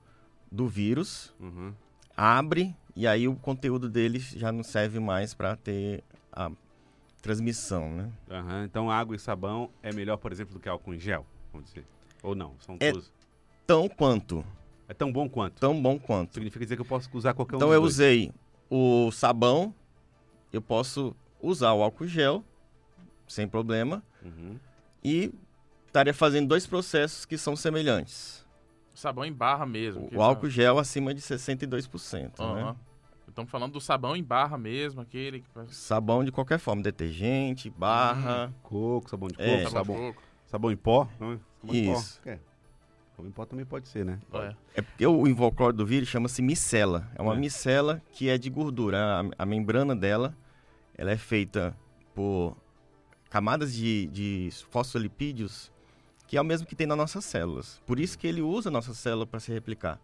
do 0.50 0.66
vírus, 0.68 1.32
Uhum. 1.40 1.72
abre 2.16 2.74
e 2.96 3.06
aí 3.06 3.28
o 3.28 3.36
conteúdo 3.36 3.88
dele 3.88 4.18
já 4.18 4.50
não 4.50 4.62
serve 4.62 4.98
mais 4.98 5.32
para 5.32 5.56
ter 5.56 6.02
a 6.32 6.50
transmissão, 7.22 7.90
né? 7.94 8.10
Aham, 8.30 8.64
Então 8.64 8.90
água 8.90 9.14
e 9.14 9.18
sabão 9.18 9.70
é 9.82 9.92
melhor, 9.92 10.16
por 10.16 10.32
exemplo, 10.32 10.54
do 10.54 10.60
que 10.60 10.68
álcool 10.68 10.94
em 10.94 10.98
gel? 10.98 11.24
Vamos 11.52 11.68
dizer. 11.68 11.86
Ou 12.22 12.34
não? 12.34 12.54
São 12.60 12.76
É- 12.80 12.90
todos. 12.90 13.12
Tão 13.66 13.88
quanto, 13.88 14.44
É 14.90 14.94
tão 14.94 15.12
bom 15.12 15.28
quanto. 15.28 15.60
tão 15.60 15.80
bom 15.80 15.96
quanto. 15.98 16.34
Significa 16.34 16.64
dizer 16.64 16.74
que 16.74 16.82
eu 16.82 16.86
posso 16.86 17.08
usar 17.12 17.32
qualquer 17.32 17.54
um 17.54 17.58
Então 17.58 17.72
eu 17.72 17.80
dois. 17.80 17.94
usei 17.94 18.32
o 18.68 19.10
sabão, 19.12 19.72
eu 20.52 20.60
posso 20.60 21.14
usar 21.40 21.72
o 21.74 21.82
álcool 21.82 22.08
gel 22.08 22.42
sem 23.28 23.46
problema 23.46 24.02
Uhum. 24.20 24.58
e 25.04 25.32
estaria 25.86 26.12
fazendo 26.12 26.48
dois 26.48 26.66
processos 26.66 27.24
que 27.24 27.38
são 27.38 27.54
semelhantes. 27.54 28.44
Sabão 28.92 29.24
em 29.24 29.32
barra 29.32 29.64
mesmo. 29.64 30.08
O 30.12 30.20
álcool 30.20 30.50
gel 30.50 30.76
acima 30.78 31.14
de 31.14 31.20
62%, 31.22 32.40
Aham. 32.40 32.54
né? 32.72 32.76
Estamos 33.28 33.48
falando 33.48 33.72
do 33.74 33.80
sabão 33.80 34.16
em 34.16 34.24
barra 34.24 34.58
mesmo, 34.58 35.00
aquele 35.00 35.44
Sabão 35.68 36.24
de 36.24 36.32
qualquer 36.32 36.58
forma, 36.58 36.82
detergente, 36.82 37.70
barra, 37.70 38.52
Coco, 38.64 39.08
sabão 39.08 39.28
de 39.28 39.34
coco, 39.36 39.48
É. 39.48 39.62
sabão, 39.62 39.70
sabão 39.70 39.96
de 39.96 40.02
coco. 40.12 40.22
sabão 40.46 40.72
em 40.72 40.76
pó. 40.76 41.08
não 41.20 41.32
é? 41.34 41.38
Sabão 41.60 41.76
em 41.76 41.86
pó. 41.86 41.92
Isso. 42.00 42.20
É. 42.26 42.38
Em 43.26 43.30
pó 43.30 43.44
também 43.44 43.64
pode 43.64 43.88
ser, 43.88 44.04
né? 44.04 44.18
É. 44.32 44.54
É 44.76 44.82
porque 44.82 45.06
o 45.06 45.26
invocloro 45.26 45.72
do 45.72 45.84
vírus 45.86 46.08
chama-se 46.08 46.40
micela. 46.42 47.08
É 47.14 47.22
uma 47.22 47.34
É. 47.34 47.38
micela 47.38 48.02
que 48.12 48.28
é 48.28 48.36
de 48.38 48.48
gordura. 48.50 49.20
A, 49.38 49.42
a 49.42 49.46
membrana 49.46 49.94
dela 49.96 50.36
ela 50.96 51.10
é 51.10 51.16
feita 51.16 51.76
por 52.14 52.56
camadas 53.30 53.72
de, 53.74 54.06
de 54.08 54.50
fosfolipídios 54.70 55.70
que 56.26 56.36
é 56.36 56.40
o 56.40 56.44
mesmo 56.44 56.66
que 56.66 56.76
tem 56.76 56.86
nas 56.86 56.96
nossas 56.96 57.24
células. 57.24 57.80
Por 57.84 57.98
isso 57.98 58.16
que 58.16 58.26
ele 58.26 58.40
usa 58.40 58.68
a 58.68 58.72
nossa 58.72 58.94
célula 58.94 59.26
para 59.26 59.40
se 59.40 59.52
replicar. 59.52 59.98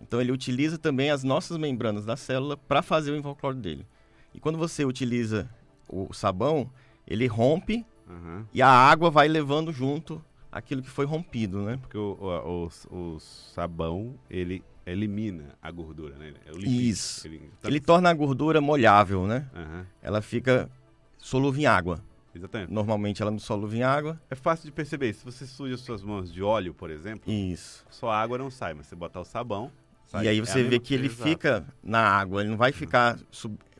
Então 0.00 0.20
ele 0.20 0.30
utiliza 0.32 0.76
também 0.76 1.10
as 1.10 1.24
nossas 1.24 1.56
membranas 1.56 2.04
da 2.04 2.16
célula 2.16 2.56
para 2.56 2.82
fazer 2.82 3.12
o 3.12 3.16
invocloro 3.16 3.56
dele. 3.56 3.86
E 4.34 4.40
quando 4.40 4.58
você 4.58 4.84
utiliza 4.84 5.48
o 5.88 6.12
sabão, 6.12 6.70
ele 7.06 7.26
rompe 7.26 7.86
Aham. 8.06 8.46
e 8.52 8.60
a 8.60 8.68
água 8.68 9.10
vai 9.10 9.26
levando 9.26 9.72
junto 9.72 10.22
aquilo 10.56 10.82
que 10.82 10.88
foi 10.90 11.04
rompido, 11.04 11.62
né? 11.62 11.76
Porque 11.76 11.98
o, 11.98 12.16
o, 12.20 12.68
o- 12.90 13.14
o 13.14 13.20
sabão, 13.20 14.14
ele 14.30 14.62
elimina 14.86 15.54
a 15.62 15.70
gordura, 15.70 16.16
né? 16.16 16.32
É. 16.46 16.52
Isso. 16.58 17.26
Ele, 17.26 17.50
Ele 17.64 17.80
torna 17.80 18.10
a 18.10 18.14
gordura 18.14 18.60
molhável, 18.60 19.26
né? 19.26 19.48
Aham, 19.54 19.86
ela 20.02 20.20
fica 20.22 20.70
solúvel 21.18 21.62
em 21.62 21.66
água. 21.66 21.98
Exatamente. 22.34 22.72
Normalmente 22.72 23.22
ela 23.22 23.30
não 23.30 23.38
solúvel 23.38 23.78
em 23.78 23.82
água. 23.82 24.20
É 24.28 24.34
fácil 24.34 24.66
de 24.66 24.72
perceber. 24.72 25.12
Se 25.12 25.24
você 25.24 25.46
suja 25.46 25.76
suas 25.76 26.02
mãos 26.02 26.32
de 26.32 26.42
óleo, 26.42 26.74
por 26.74 26.90
exemplo, 26.90 27.32
Isso. 27.32 27.84
só 27.90 28.10
a 28.10 28.20
água 28.20 28.36
não 28.38 28.50
sai, 28.50 28.74
mas 28.74 28.86
você 28.86 28.96
botar 28.96 29.20
o 29.20 29.24
sabão. 29.24 29.70
sai. 30.06 30.24
e 30.24 30.28
aí 30.28 30.38
É 30.38 30.40
você 30.44 30.62
vê 30.62 30.70
mesma- 30.70 30.84
que 30.84 30.94
ele 30.94 31.06
Exato. 31.06 31.22
fica 31.22 31.64
na 31.82 32.00
água, 32.00 32.40
ele 32.42 32.50
não 32.50 32.56
vai 32.56 32.72
ficar 32.72 33.18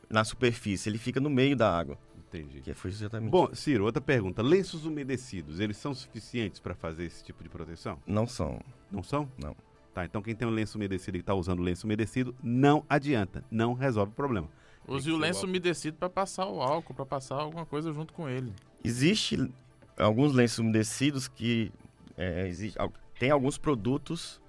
na 0.09 0.23
superfície, 0.23 0.87
ele 0.89 0.97
fica 0.97 1.19
no 1.19 1.29
meio 1.29 1.55
da 1.55 1.69
água. 1.77 1.97
Entendi. 2.37 2.61
Que 2.61 2.73
foi 2.73 2.91
exatamente. 2.91 3.29
Bom, 3.31 3.53
Ciro, 3.53 3.85
outra 3.85 4.01
pergunta. 4.01 4.41
Lenços 4.41 4.85
umedecidos, 4.85 5.59
eles 5.59 5.77
são 5.77 5.93
suficientes 5.93 6.59
para 6.59 6.73
fazer 6.75 7.05
esse 7.05 7.23
tipo 7.23 7.43
de 7.43 7.49
proteção? 7.49 7.99
não 8.05 8.27
são. 8.27 8.59
Não 8.91 9.03
são? 9.03 9.29
Não. 9.37 9.55
Tá, 9.93 10.03
então 10.03 10.21
quem 10.21 10.35
tem 10.35 10.45
um 10.47 10.51
lenço 10.51 10.77
umedecido 10.77 11.15
e 11.15 11.21
está 11.21 11.33
usando 11.33 11.61
lenço 11.61 11.85
umedecido, 11.85 12.35
não 12.43 12.83
adianta, 12.89 13.43
não 13.49 13.73
resolve 13.73 14.11
o 14.11 14.15
problema. 14.15 14.49
Use 14.85 15.09
o 15.09 15.15
lenço 15.17 15.45
o 15.45 15.49
umedecido 15.49 15.95
para 15.97 16.09
passar 16.09 16.45
o 16.47 16.61
álcool, 16.61 16.93
para 16.93 17.05
passar 17.05 17.35
alguma 17.35 17.65
coisa 17.65 17.93
junto 17.93 18.13
com 18.13 18.27
ele. 18.27 18.51
Existe 18.83 19.49
alguns 19.97 20.33
lenços 20.33 20.59
umedecidos 20.59 21.27
que 21.29 21.71
é, 22.17 22.45
existe, 22.47 22.77
tem 23.17 23.31
alguns 23.31 23.57
produtos 23.57 24.41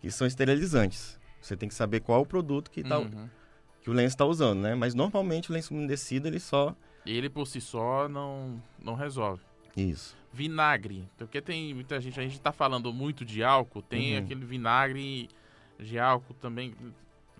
que 0.00 0.08
são 0.10 0.26
esterilizantes. 0.26 1.18
Você 1.40 1.56
tem 1.56 1.68
que 1.68 1.74
saber 1.74 2.00
qual 2.00 2.20
é 2.20 2.22
o 2.22 2.26
produto 2.26 2.70
que, 2.70 2.82
tá, 2.84 2.98
Uhum. 3.00 3.28
que 3.82 3.90
o 3.90 3.92
lenço 3.92 4.14
está 4.14 4.24
usando, 4.24 4.60
né? 4.60 4.74
Mas 4.76 4.94
normalmente 4.94 5.50
o 5.50 5.52
lenço 5.52 5.74
umedecido 5.74 6.28
ele 6.28 6.38
só 6.40 6.74
Ele 7.06 7.28
por 7.28 7.46
si 7.46 7.60
só 7.60 8.08
não, 8.08 8.60
não 8.82 8.94
resolve. 8.94 9.42
isso. 9.76 10.16
Vinagre, 10.32 11.08
porque 11.16 11.40
tem 11.40 11.72
muita 11.72 11.98
gente, 12.00 12.20
a 12.20 12.22
gente 12.22 12.38
tá 12.40 12.52
falando 12.52 12.92
muito 12.92 13.24
de 13.24 13.42
álcool, 13.42 13.80
tem 13.80 14.16
Uhum. 14.18 14.22
aquele 14.24 14.44
vinagre 14.44 15.28
de 15.78 15.98
álcool 15.98 16.34
também. 16.34 16.74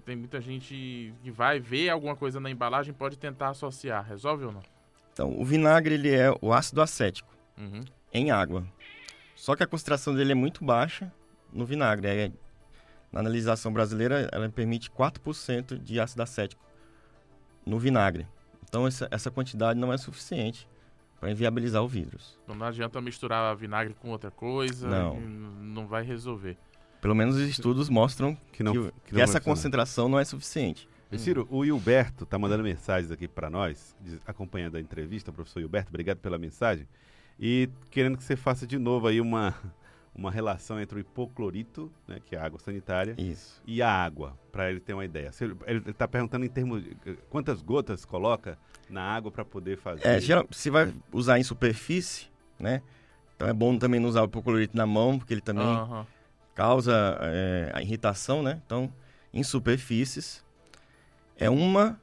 Tem 0.05 0.17
muita 0.17 0.41
gente 0.41 1.13
que 1.23 1.31
vai 1.31 1.59
ver 1.61 1.91
alguma 1.91 2.15
coisa 2.17 2.39
na 2.41 2.49
embalagem 2.51 2.95
pode 2.95 3.19
tentar 3.19 3.49
associar. 3.51 4.03
Resolve 4.07 4.45
ou 4.47 4.53
não? 4.53 4.63
Então, 5.13 5.39
o 5.39 5.45
vinagre 5.45 5.95
ele 5.95 6.15
é 6.15 6.31
o 6.41 6.53
ácido 6.53 6.81
acético. 6.81 7.35
Uhum. 7.59 7.83
em 8.13 8.31
água. 8.31 8.67
Só 9.35 9.55
que 9.57 9.63
a 9.63 9.67
concentração 9.67 10.15
dele 10.15 10.33
é 10.33 10.35
muito 10.35 10.65
baixa 10.65 11.13
no 11.53 11.65
vinagre. 11.67 12.07
É, 12.07 12.31
na 13.13 13.21
analisação 13.21 13.73
brasileira, 13.73 14.29
ela 14.33 14.49
permite 14.49 14.91
4% 14.91 15.79
de 15.79 15.99
ácido 16.01 16.23
acético 16.23 16.63
no 17.65 17.79
vinagre. 17.79 18.27
Então 18.69 18.87
essa, 18.87 19.09
essa 19.11 19.31
quantidade 19.31 19.79
não 19.79 19.93
é 19.93 19.97
suficiente 19.97 20.69
para 21.19 21.31
inviabilizar 21.31 21.83
o 21.83 21.89
vírus. 21.89 22.39
Então 22.45 22.55
não 22.55 22.67
adianta 22.67 23.01
misturar 23.01 23.55
vinagre 23.57 23.95
com 23.95 24.11
outra 24.11 24.31
coisa, 24.31 24.89
não, 24.89 25.21
não 25.21 25.87
vai 25.87 26.03
resolver. 26.03 26.57
Pelo 27.01 27.15
menos 27.15 27.37
os 27.37 27.49
estudos 27.49 27.89
mostram 27.89 28.37
que, 28.53 28.63
não, 28.63 28.73
que, 28.73 28.93
que, 29.05 29.15
que 29.15 29.21
essa 29.21 29.41
concentração 29.41 30.09
não 30.09 30.19
é 30.19 30.25
suficiente. 30.25 30.89
Ciro, 31.17 31.47
o 31.51 31.65
Hilberto 31.65 32.25
está 32.25 32.39
mandando 32.39 32.63
mensagens 32.63 33.11
aqui 33.11 33.29
para 33.29 33.49
nós, 33.49 33.95
acompanhando 34.27 34.77
a 34.77 34.81
entrevista, 34.81 35.33
professor 35.33 35.61
Hilberto, 35.61 35.89
obrigado 35.89 36.19
pela 36.19 36.37
mensagem. 36.37 36.87
E 37.39 37.71
querendo 37.91 38.17
que 38.19 38.25
você 38.25 38.37
faça 38.37 38.67
de 38.67 38.79
novo 38.79 39.07
aí 39.07 39.21
uma, 39.21 39.55
uma 40.17 40.31
relação 40.31 40.81
entre 40.81 40.99
o 40.99 41.01
hipoclorito, 41.01 41.93
né, 42.09 42.19
que 42.25 42.35
é 42.35 42.39
a 42.39 42.45
água 42.45 42.59
sanitária, 42.59 43.15
Isso. 43.19 43.61
e 43.67 43.83
a 43.83 43.91
água, 43.91 44.37
para 44.51 44.71
ele 44.71 44.81
ter 44.81 44.95
uma 44.95 45.05
ideia. 45.05 45.31
Ele 45.67 45.91
está 45.91 46.09
perguntando 46.09 46.45
em 46.45 46.49
termos 46.49 46.83
de 46.83 46.97
quantas 47.29 47.61
gotas 47.61 48.05
coloca 48.05 48.59
na 48.89 49.03
água 49.03 49.31
para 49.31 49.45
poder 49.45 49.77
fazer. 49.77 50.07
É, 50.07 50.19
geral, 50.19 50.47
se 50.51 50.71
vai 50.71 50.93
usar 51.13 51.39
em 51.39 51.43
superfície, 51.43 52.29
né? 52.59 52.83
Então 53.37 53.47
é 53.47 53.53
bom 53.53 53.77
também 53.77 54.01
não 54.01 54.09
usar 54.09 54.23
o 54.23 54.25
hipoclorito 54.25 54.75
na 54.75 54.87
mão, 54.87 55.19
porque 55.19 55.35
ele 55.35 55.43
também 55.43 55.67
causa 56.55 57.19
é, 57.21 57.71
a 57.75 57.83
irritação, 57.83 58.43
né? 58.43 58.63
Então, 58.65 58.91
em 59.35 59.43
superfícies, 59.43 60.43
é 61.37 61.51
uma 61.51 62.01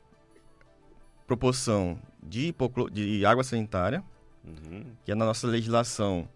proporção 1.26 1.98
de, 2.22 2.54
de 2.92 3.26
água 3.26 3.44
sanitária, 3.44 4.04
uhum. 4.46 4.86
que 5.04 5.12
é 5.12 5.16
na 5.16 5.26
nossa 5.26 5.48
legislação 5.48 6.30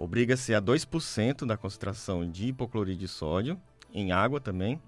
obriga-se 0.00 0.54
a 0.54 0.62
2% 0.62 1.44
da 1.44 1.58
concentração 1.58 2.28
de 2.28 2.46
hipoclorid 2.48 2.98
de 2.98 3.06
sódio, 3.06 3.60
em 3.92 4.12
água 4.12 4.40
também, 4.40 4.80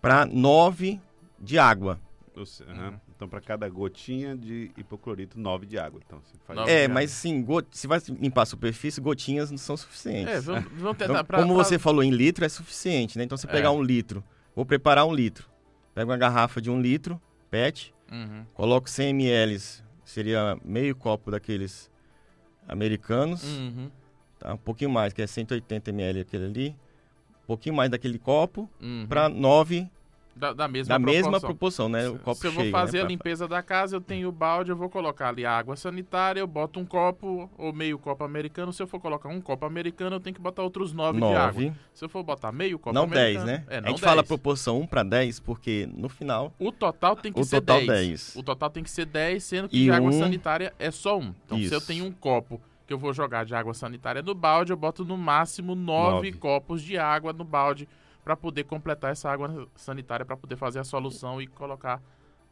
para 0.00 0.24
9 0.24 0.98
de 1.38 1.58
água. 1.58 2.00
Uhum. 2.34 2.98
Então, 3.14 3.28
para 3.28 3.40
cada 3.40 3.68
gotinha 3.68 4.34
de 4.34 4.70
hipoclorito, 4.76 5.38
9 5.38 5.66
de 5.66 5.78
água. 5.78 6.00
Então, 6.04 6.18
você 6.20 6.34
faz 6.46 6.68
é, 6.68 6.88
mas 6.88 7.10
sim, 7.10 7.46
se 7.70 7.86
vai 7.86 8.00
limpar 8.08 8.42
a 8.42 8.46
superfície, 8.46 9.00
gotinhas 9.00 9.50
não 9.50 9.58
são 9.58 9.76
suficientes. 9.76 10.34
É, 10.34 10.40
vamos, 10.40 10.72
vamos 10.74 10.96
tentar 10.96 11.12
então, 11.12 11.24
pra, 11.24 11.38
Como 11.42 11.54
pra... 11.54 11.64
você 11.64 11.78
falou 11.78 12.02
em 12.02 12.10
litro, 12.10 12.44
é 12.44 12.48
suficiente, 12.48 13.18
né? 13.18 13.24
Então, 13.24 13.36
você 13.36 13.46
é. 13.46 13.50
pegar 13.50 13.70
um 13.70 13.82
litro, 13.82 14.24
vou 14.56 14.64
preparar 14.64 15.06
um 15.06 15.14
litro. 15.14 15.48
Pega 15.94 16.10
uma 16.10 16.16
garrafa 16.16 16.60
de 16.60 16.70
um 16.70 16.80
litro, 16.80 17.20
PET, 17.50 17.94
uhum. 18.10 18.46
coloco 18.54 18.88
100 18.88 19.10
ml, 19.10 19.60
seria 20.04 20.58
meio 20.64 20.96
copo 20.96 21.30
daqueles 21.30 21.88
americanos, 22.68 23.42
uhum. 23.44 23.90
tá? 24.38 24.54
um 24.54 24.58
pouquinho 24.58 24.90
mais, 24.90 25.12
que 25.12 25.22
é 25.22 25.26
180 25.26 25.90
ml 25.90 26.20
aquele 26.20 26.44
ali, 26.44 26.76
um 27.42 27.46
pouquinho 27.46 27.74
mais 27.74 27.90
daquele 27.90 28.18
copo, 28.18 28.68
uhum. 28.80 29.06
para 29.08 29.28
9 29.28 29.88
da, 30.36 30.52
da, 30.52 30.68
mesma, 30.68 30.98
da 30.98 31.00
proporção. 31.00 31.30
mesma 31.30 31.40
proporção, 31.40 31.88
né? 31.88 32.08
O 32.08 32.18
copo 32.18 32.40
Se 32.40 32.46
eu 32.46 32.52
vou 32.52 32.64
né, 32.64 32.70
fazer 32.70 32.98
né? 32.98 33.04
a 33.04 33.06
limpeza 33.06 33.46
da 33.46 33.62
casa, 33.62 33.96
eu 33.96 34.00
tenho 34.00 34.28
o 34.28 34.32
balde, 34.32 34.70
eu 34.70 34.76
vou 34.76 34.88
colocar 34.90 35.28
ali 35.28 35.46
a 35.46 35.52
água 35.56 35.76
sanitária, 35.76 36.40
eu 36.40 36.46
boto 36.46 36.80
um 36.80 36.84
copo 36.84 37.48
ou 37.56 37.72
meio 37.72 37.98
copo 37.98 38.24
americano. 38.24 38.72
Se 38.72 38.82
eu 38.82 38.86
for 38.86 39.00
colocar 39.00 39.28
um 39.28 39.40
copo 39.40 39.64
americano, 39.64 40.16
eu 40.16 40.20
tenho 40.20 40.34
que 40.34 40.40
botar 40.40 40.62
outros 40.62 40.92
9 40.92 41.20
de 41.20 41.26
água. 41.26 41.74
Se 41.92 42.04
eu 42.04 42.08
for 42.08 42.22
botar 42.22 42.50
meio 42.50 42.78
copo 42.78 42.94
não 42.94 43.04
americano... 43.04 43.46
10, 43.46 43.60
né? 43.60 43.64
É, 43.68 43.80
não 43.80 43.88
a 43.88 43.90
gente 43.90 44.00
10. 44.00 44.10
fala 44.10 44.24
proporção 44.24 44.80
1 44.80 44.86
para 44.86 45.02
10 45.04 45.40
porque 45.40 45.88
no 45.94 46.08
final... 46.08 46.52
O 46.58 46.72
total 46.72 47.14
tem 47.14 47.32
que 47.32 47.40
o 47.40 47.44
ser 47.44 47.60
total 47.60 47.78
10. 47.78 47.88
10. 47.88 48.36
O 48.36 48.42
total 48.42 48.70
tem 48.70 48.82
que 48.82 48.90
ser 48.90 49.06
10, 49.06 49.42
sendo 49.42 49.68
que 49.68 49.76
e 49.76 49.84
de 49.84 49.90
água 49.90 50.10
um... 50.10 50.18
sanitária 50.18 50.72
é 50.78 50.90
só 50.90 51.18
um. 51.18 51.32
Então 51.44 51.58
Isso. 51.58 51.68
se 51.68 51.74
eu 51.74 51.80
tenho 51.80 52.04
um 52.04 52.12
copo 52.12 52.60
que 52.86 52.92
eu 52.92 52.98
vou 52.98 53.12
jogar 53.12 53.44
de 53.44 53.54
água 53.54 53.72
sanitária 53.72 54.20
no 54.20 54.34
balde, 54.34 54.72
eu 54.72 54.76
boto 54.76 55.04
no 55.04 55.16
máximo 55.16 55.74
9 55.74 56.32
copos 56.32 56.82
de 56.82 56.98
água 56.98 57.32
no 57.32 57.44
balde 57.44 57.88
para 58.24 58.36
poder 58.36 58.64
completar 58.64 59.12
essa 59.12 59.30
água 59.30 59.68
sanitária 59.76 60.24
para 60.24 60.36
poder 60.36 60.56
fazer 60.56 60.78
a 60.78 60.84
solução 60.84 61.40
e 61.40 61.46
colocar 61.46 62.00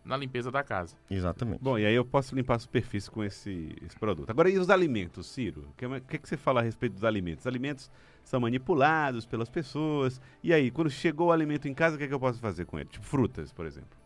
na 0.04 0.16
limpeza 0.16 0.50
da 0.50 0.62
casa. 0.62 0.96
Exatamente. 1.10 1.62
Bom, 1.62 1.78
e 1.78 1.86
aí 1.86 1.94
eu 1.94 2.04
posso 2.04 2.34
limpar 2.34 2.56
a 2.56 2.58
superfície 2.58 3.10
com 3.10 3.22
esse, 3.22 3.74
esse 3.84 3.96
produto. 3.98 4.28
Agora, 4.30 4.50
e 4.50 4.58
os 4.58 4.68
alimentos, 4.68 5.26
Ciro? 5.26 5.68
O 5.70 5.72
que, 5.74 6.00
que, 6.00 6.18
que, 6.18 6.28
você 6.28 6.36
fala 6.36 6.60
a 6.60 6.62
respeito 6.62 6.94
dos 6.94 7.04
alimentos? 7.04 7.42
Os 7.42 7.46
alimentos 7.46 7.90
são 8.24 8.40
manipulados 8.40 9.24
pelas 9.24 9.48
pessoas. 9.48 10.20
E 10.42 10.52
aí, 10.52 10.70
quando 10.70 10.90
chegou 10.90 11.28
o 11.28 11.32
alimento 11.32 11.68
em 11.68 11.74
casa, 11.74 11.94
o 11.94 11.98
que, 11.98 12.04
é 12.04 12.08
que 12.08 12.14
eu 12.14 12.20
posso 12.20 12.40
fazer 12.40 12.64
com 12.64 12.78
ele? 12.78 12.88
Tipo 12.88 13.06
frutas, 13.06 13.52
por 13.52 13.64
exemplo. 13.64 14.02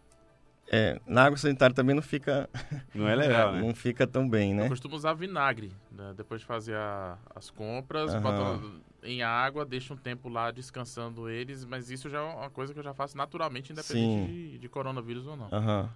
É, 0.69 1.01
na 1.07 1.25
água 1.25 1.39
sanitária 1.39 1.75
também 1.75 1.95
não 1.95 2.03
fica. 2.03 2.51
Não 2.93 3.07
é 3.07 3.15
legal, 3.15 3.53
né? 3.53 3.61
Não 3.61 3.73
fica 3.73 4.05
tão 4.05 4.29
bem, 4.29 4.53
né? 4.53 4.65
Eu 4.65 4.69
costumo 4.69 4.97
usar 4.97 5.15
vinagre, 5.15 5.71
né? 5.93 6.13
Depois 6.17 6.41
de 6.41 6.47
fazer 6.47 6.75
a, 6.75 7.17
as 7.37 7.51
compras, 7.51 8.13
uhum. 8.13 8.21
boto 8.21 8.83
em 9.07 9.23
água, 9.23 9.65
deixo 9.65 9.95
um 9.95 9.97
tempo 9.97 10.29
lá 10.29 10.51
descansando 10.51 11.29
eles, 11.29 11.65
mas 11.65 11.91
isso 11.91 12.11
já 12.11 12.19
é 12.19 12.23
uma 12.23 12.51
coisa 12.51 12.73
que 12.73 12.79
eu 12.79 12.85
já 12.85 12.93
faço 12.93 13.17
naturalmente, 13.17 13.73
independente 13.73 14.33
de, 14.33 14.59
de, 14.59 14.69
coronavírus 14.69 15.27
ou 15.27 15.37
não. 15.37 15.49
Uhum. 15.51 15.89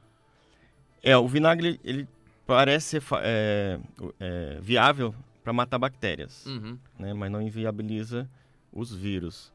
É, 1.02 1.16
o 1.16 1.26
vinagre, 1.26 1.80
ele 1.84 2.08
parece 2.46 3.00
ser 3.00 3.02
é, 3.22 3.78
é, 4.18 4.58
viável 4.60 5.14
para 5.42 5.52
matar 5.52 5.78
bactérias, 5.78 6.46
uhum. 6.46 6.78
né? 6.98 7.12
Mas 7.14 7.30
não 7.30 7.40
inviabiliza 7.40 8.28
os 8.72 8.94
vírus. 8.94 9.52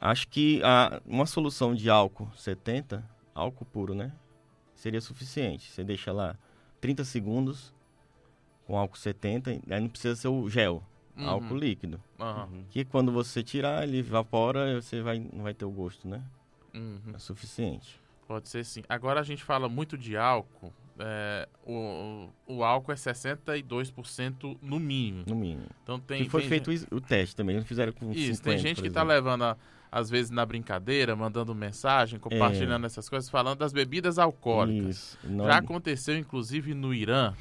Acho 0.00 0.28
que 0.28 0.62
a, 0.64 1.00
uma 1.06 1.26
solução 1.26 1.74
de 1.74 1.90
álcool 1.90 2.30
70, 2.36 3.04
álcool 3.34 3.64
puro, 3.64 3.94
né? 3.94 4.12
seria 4.82 5.00
suficiente. 5.00 5.70
Você 5.70 5.84
deixa 5.84 6.12
lá 6.12 6.36
30 6.80 7.04
segundos 7.04 7.72
com 8.66 8.76
álcool 8.76 8.98
70, 8.98 9.50
aí 9.50 9.80
não 9.80 9.88
precisa 9.88 10.16
ser 10.16 10.28
o 10.28 10.48
gel, 10.48 10.82
uhum. 11.16 11.28
álcool 11.28 11.56
líquido. 11.56 12.00
Uhum. 12.18 12.64
Que 12.70 12.84
quando 12.84 13.12
você 13.12 13.42
tirar, 13.42 13.84
ele 13.84 13.98
evapora, 13.98 14.80
você 14.80 15.00
vai, 15.02 15.18
não 15.18 15.42
vai 15.42 15.54
ter 15.54 15.64
o 15.64 15.70
gosto, 15.70 16.08
né? 16.08 16.22
Uhum. 16.74 17.12
É 17.14 17.18
suficiente. 17.18 18.00
Pode 18.26 18.48
ser 18.48 18.64
sim. 18.64 18.82
Agora 18.88 19.20
a 19.20 19.22
gente 19.22 19.44
fala 19.44 19.68
muito 19.68 19.98
de 19.98 20.16
álcool. 20.16 20.72
É, 20.98 21.48
o, 21.66 22.28
o 22.46 22.64
álcool 22.64 22.92
é 22.92 22.94
62% 22.94 24.58
no 24.60 24.78
mínimo. 24.78 25.24
No 25.26 25.34
mínimo. 25.34 25.66
Então 25.82 25.98
tem. 25.98 26.22
E 26.22 26.28
foi 26.28 26.42
tem 26.42 26.48
feito 26.48 26.70
gente... 26.70 26.86
o 26.92 27.00
teste 27.00 27.34
também, 27.34 27.56
não 27.56 27.64
fizeram 27.64 27.92
com 27.92 28.10
Isso, 28.12 28.36
50, 28.36 28.42
tem 28.42 28.58
gente 28.58 28.80
que 28.80 28.88
está 28.88 29.02
levando 29.02 29.42
a, 29.44 29.56
às 29.90 30.08
vezes 30.08 30.30
na 30.30 30.44
brincadeira, 30.46 31.16
mandando 31.16 31.54
mensagem, 31.54 32.18
compartilhando 32.18 32.84
é. 32.84 32.86
essas 32.86 33.08
coisas, 33.08 33.28
falando 33.28 33.58
das 33.58 33.72
bebidas 33.72 34.18
alcoólicas. 34.18 35.18
Não... 35.24 35.44
Já 35.44 35.58
aconteceu, 35.58 36.16
inclusive, 36.16 36.72
no 36.74 36.94
Irã, 36.94 37.34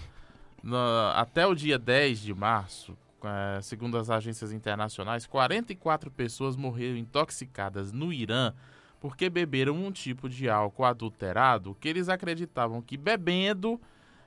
no, 0.63 0.77
até 1.15 1.45
o 1.45 1.53
dia 1.53 1.77
10 1.77 2.19
de 2.19 2.33
março, 2.33 2.97
é, 3.27 3.61
segundo 3.61 3.97
as 3.97 4.09
agências 4.09 4.51
internacionais, 4.51 5.25
44 5.25 6.09
pessoas 6.11 6.55
morreram 6.55 6.97
intoxicadas 6.97 7.91
no 7.91 8.11
Irã 8.11 8.53
porque 8.99 9.29
beberam 9.29 9.73
um 9.73 9.91
tipo 9.91 10.29
de 10.29 10.47
álcool 10.47 10.85
adulterado 10.85 11.75
que 11.79 11.89
eles 11.89 12.07
acreditavam 12.07 12.81
que 12.81 12.95
bebendo 12.95 13.81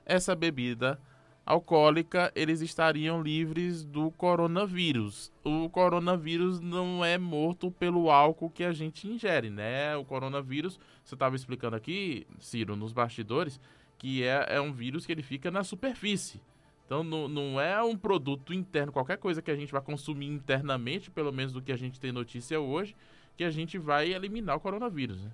essa 0.05 0.35
bebida 0.35 0.99
alcoólica, 1.45 2.31
eles 2.35 2.59
estariam 2.61 3.21
livres 3.21 3.83
do 3.83 4.09
coronavírus. 4.11 5.31
O 5.43 5.69
coronavírus 5.69 6.59
não 6.59 7.05
é 7.05 7.17
morto 7.17 7.69
pelo 7.71 8.09
álcool 8.09 8.49
que 8.49 8.63
a 8.63 8.73
gente 8.73 9.07
ingere, 9.07 9.49
né? 9.49 9.95
O 9.95 10.03
coronavírus, 10.03 10.79
você 11.03 11.13
estava 11.13 11.35
explicando 11.35 11.75
aqui, 11.75 12.25
Ciro, 12.39 12.75
nos 12.75 12.91
bastidores, 12.91 13.59
que 13.97 14.23
é, 14.23 14.55
é 14.55 14.61
um 14.61 14.73
vírus 14.73 15.05
que 15.05 15.11
ele 15.11 15.21
fica 15.21 15.51
na 15.51 15.63
superfície. 15.63 16.41
Então 16.85 17.03
não, 17.03 17.27
não 17.27 17.59
é 17.59 17.81
um 17.81 17.97
produto 17.97 18.53
interno, 18.53 18.91
qualquer 18.91 19.17
coisa 19.17 19.41
que 19.41 19.49
a 19.49 19.55
gente 19.55 19.71
vai 19.71 19.81
consumir 19.81 20.27
internamente, 20.27 21.09
pelo 21.09 21.31
menos 21.31 21.51
do 21.51 21.61
que 21.61 21.71
a 21.71 21.77
gente 21.77 21.99
tem 21.99 22.11
notícia 22.11 22.59
hoje, 22.59 22.95
que 23.35 23.43
a 23.43 23.49
gente 23.49 23.77
vai 23.77 24.13
eliminar 24.13 24.55
o 24.55 24.59
coronavírus. 24.59 25.23
Né? 25.23 25.31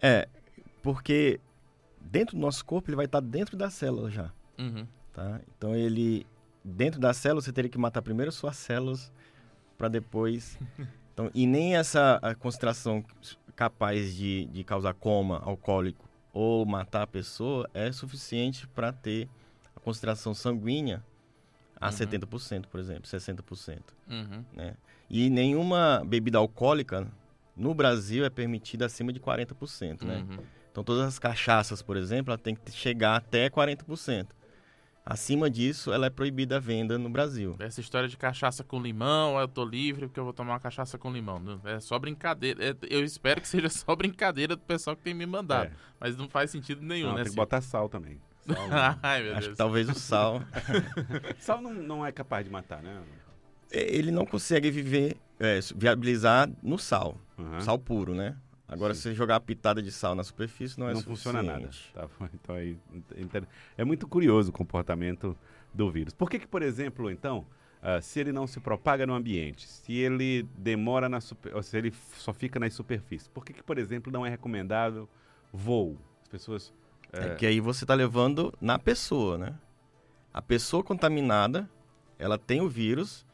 É, 0.00 0.28
porque 0.82 1.40
dentro 2.00 2.36
do 2.36 2.40
nosso 2.40 2.64
corpo 2.64 2.90
ele 2.90 2.96
vai 2.96 3.06
estar 3.06 3.20
dentro 3.20 3.56
da 3.56 3.70
célula 3.70 4.10
já. 4.10 4.30
Uhum. 4.58 4.86
Tá? 5.12 5.40
Então 5.56 5.74
ele 5.74 6.26
dentro 6.62 7.00
da 7.00 7.14
célula 7.14 7.40
você 7.40 7.52
teria 7.52 7.70
que 7.70 7.78
matar 7.78 8.02
primeiro 8.02 8.30
suas 8.30 8.56
células 8.56 9.12
para 9.76 9.88
depois. 9.88 10.58
Então, 11.18 11.32
e 11.34 11.48
nem 11.48 11.74
essa 11.74 12.20
concentração 12.38 13.04
capaz 13.56 14.14
de, 14.14 14.44
de 14.52 14.62
causar 14.62 14.94
coma 14.94 15.40
alcoólico 15.40 16.08
ou 16.32 16.64
matar 16.64 17.02
a 17.02 17.06
pessoa 17.08 17.68
é 17.74 17.90
suficiente 17.90 18.68
para 18.68 18.92
ter 18.92 19.28
a 19.78 19.80
concentração 19.80 20.34
sanguínea 20.34 21.02
a 21.80 21.86
uhum. 21.86 21.92
70%, 21.92 22.66
por 22.66 22.80
exemplo, 22.80 23.04
60%. 23.04 23.78
Uhum. 24.10 24.44
Né? 24.52 24.74
E 25.08 25.30
nenhuma 25.30 26.02
bebida 26.04 26.36
alcoólica 26.38 27.06
no 27.56 27.72
Brasil 27.72 28.24
é 28.24 28.30
permitida 28.30 28.86
acima 28.86 29.12
de 29.12 29.20
40%, 29.20 30.02
né? 30.02 30.26
Uhum. 30.28 30.38
Então 30.70 30.82
todas 30.82 31.06
as 31.06 31.18
cachaças, 31.18 31.80
por 31.80 31.96
exemplo, 31.96 32.32
ela 32.32 32.38
tem 32.38 32.54
que 32.54 32.70
chegar 32.72 33.16
até 33.16 33.48
40%. 33.48 34.26
Acima 35.06 35.48
disso, 35.48 35.90
ela 35.90 36.06
é 36.06 36.10
proibida 36.10 36.56
a 36.56 36.60
venda 36.60 36.98
no 36.98 37.08
Brasil. 37.08 37.56
Essa 37.60 37.80
história 37.80 38.08
de 38.08 38.16
cachaça 38.16 38.62
com 38.62 38.78
limão, 38.82 39.40
eu 39.40 39.48
tô 39.48 39.64
livre 39.64 40.06
porque 40.06 40.20
eu 40.20 40.24
vou 40.24 40.34
tomar 40.34 40.52
uma 40.52 40.60
cachaça 40.60 40.98
com 40.98 41.10
limão. 41.10 41.60
É 41.64 41.80
só 41.80 41.98
brincadeira. 41.98 42.62
É, 42.62 42.76
eu 42.90 43.02
espero 43.02 43.40
que 43.40 43.48
seja 43.48 43.70
só 43.70 43.96
brincadeira 43.96 44.54
do 44.54 44.62
pessoal 44.62 44.94
que 44.94 45.02
tem 45.02 45.14
me 45.14 45.24
mandado. 45.24 45.68
É. 45.68 45.72
Mas 45.98 46.16
não 46.16 46.28
faz 46.28 46.50
sentido 46.50 46.82
nenhum, 46.82 47.08
não, 47.08 47.14
né? 47.14 47.22
Tem 47.22 47.32
que 47.32 47.36
botar 47.36 47.62
sal 47.62 47.88
também. 47.88 48.20
Sal, 48.46 48.68
né? 48.68 48.98
Ai, 49.02 49.22
meu 49.22 49.32
Acho 49.32 49.40
Deus. 49.40 49.52
que 49.52 49.56
talvez 49.56 49.88
o 49.88 49.94
sal. 49.94 50.42
sal 51.38 51.60
não, 51.60 51.74
não 51.74 52.06
é 52.06 52.12
capaz 52.12 52.44
de 52.44 52.50
matar, 52.50 52.82
né? 52.82 53.02
É, 53.70 53.94
ele 53.94 54.10
não 54.10 54.24
consegue 54.24 54.70
viver, 54.70 55.16
é, 55.38 55.60
viabilizar 55.76 56.48
no 56.62 56.78
sal. 56.78 57.16
Uhum. 57.36 57.60
Sal 57.60 57.78
puro, 57.78 58.14
né? 58.14 58.36
Agora, 58.66 58.94
Sim. 58.94 59.00
se 59.00 59.14
jogar 59.14 59.36
a 59.36 59.40
pitada 59.40 59.82
de 59.82 59.90
sal 59.90 60.14
na 60.14 60.22
superfície, 60.22 60.78
não 60.78 60.88
é 60.88 60.92
Não 60.92 61.00
suficiente. 61.00 61.38
funciona 61.38 61.42
nada. 61.42 61.70
Tá? 61.94 62.08
Então, 62.34 62.54
aí, 62.54 62.78
é 63.78 63.84
muito 63.84 64.06
curioso 64.06 64.50
o 64.50 64.52
comportamento 64.52 65.36
do 65.72 65.90
vírus. 65.90 66.12
Por 66.12 66.28
que, 66.28 66.38
que 66.38 66.46
por 66.46 66.62
exemplo, 66.62 67.10
então, 67.10 67.46
uh, 67.82 68.02
se 68.02 68.20
ele 68.20 68.30
não 68.30 68.46
se 68.46 68.60
propaga 68.60 69.06
no 69.06 69.14
ambiente, 69.14 69.66
se 69.66 69.94
ele 69.94 70.42
demora 70.56 71.08
na 71.08 71.20
super, 71.20 71.62
se 71.62 71.78
ele 71.78 71.94
só 72.16 72.32
fica 72.34 72.58
nas 72.60 72.74
superfícies, 72.74 73.28
por 73.28 73.42
que, 73.44 73.54
que 73.54 73.62
por 73.62 73.78
exemplo, 73.78 74.12
não 74.12 74.24
é 74.26 74.28
recomendável 74.28 75.08
voo? 75.52 75.96
As 76.22 76.28
pessoas... 76.28 76.72
Uh... 77.12 77.32
É 77.32 77.34
que 77.34 77.46
aí 77.46 77.60
você 77.60 77.84
está 77.84 77.94
levando 77.94 78.52
na 78.60 78.78
pessoa, 78.78 79.38
né? 79.38 79.54
A 80.32 80.42
pessoa 80.42 80.82
contaminada, 80.84 81.68
ela 82.18 82.38
tem 82.38 82.60
o 82.60 82.68
vírus 82.68 83.26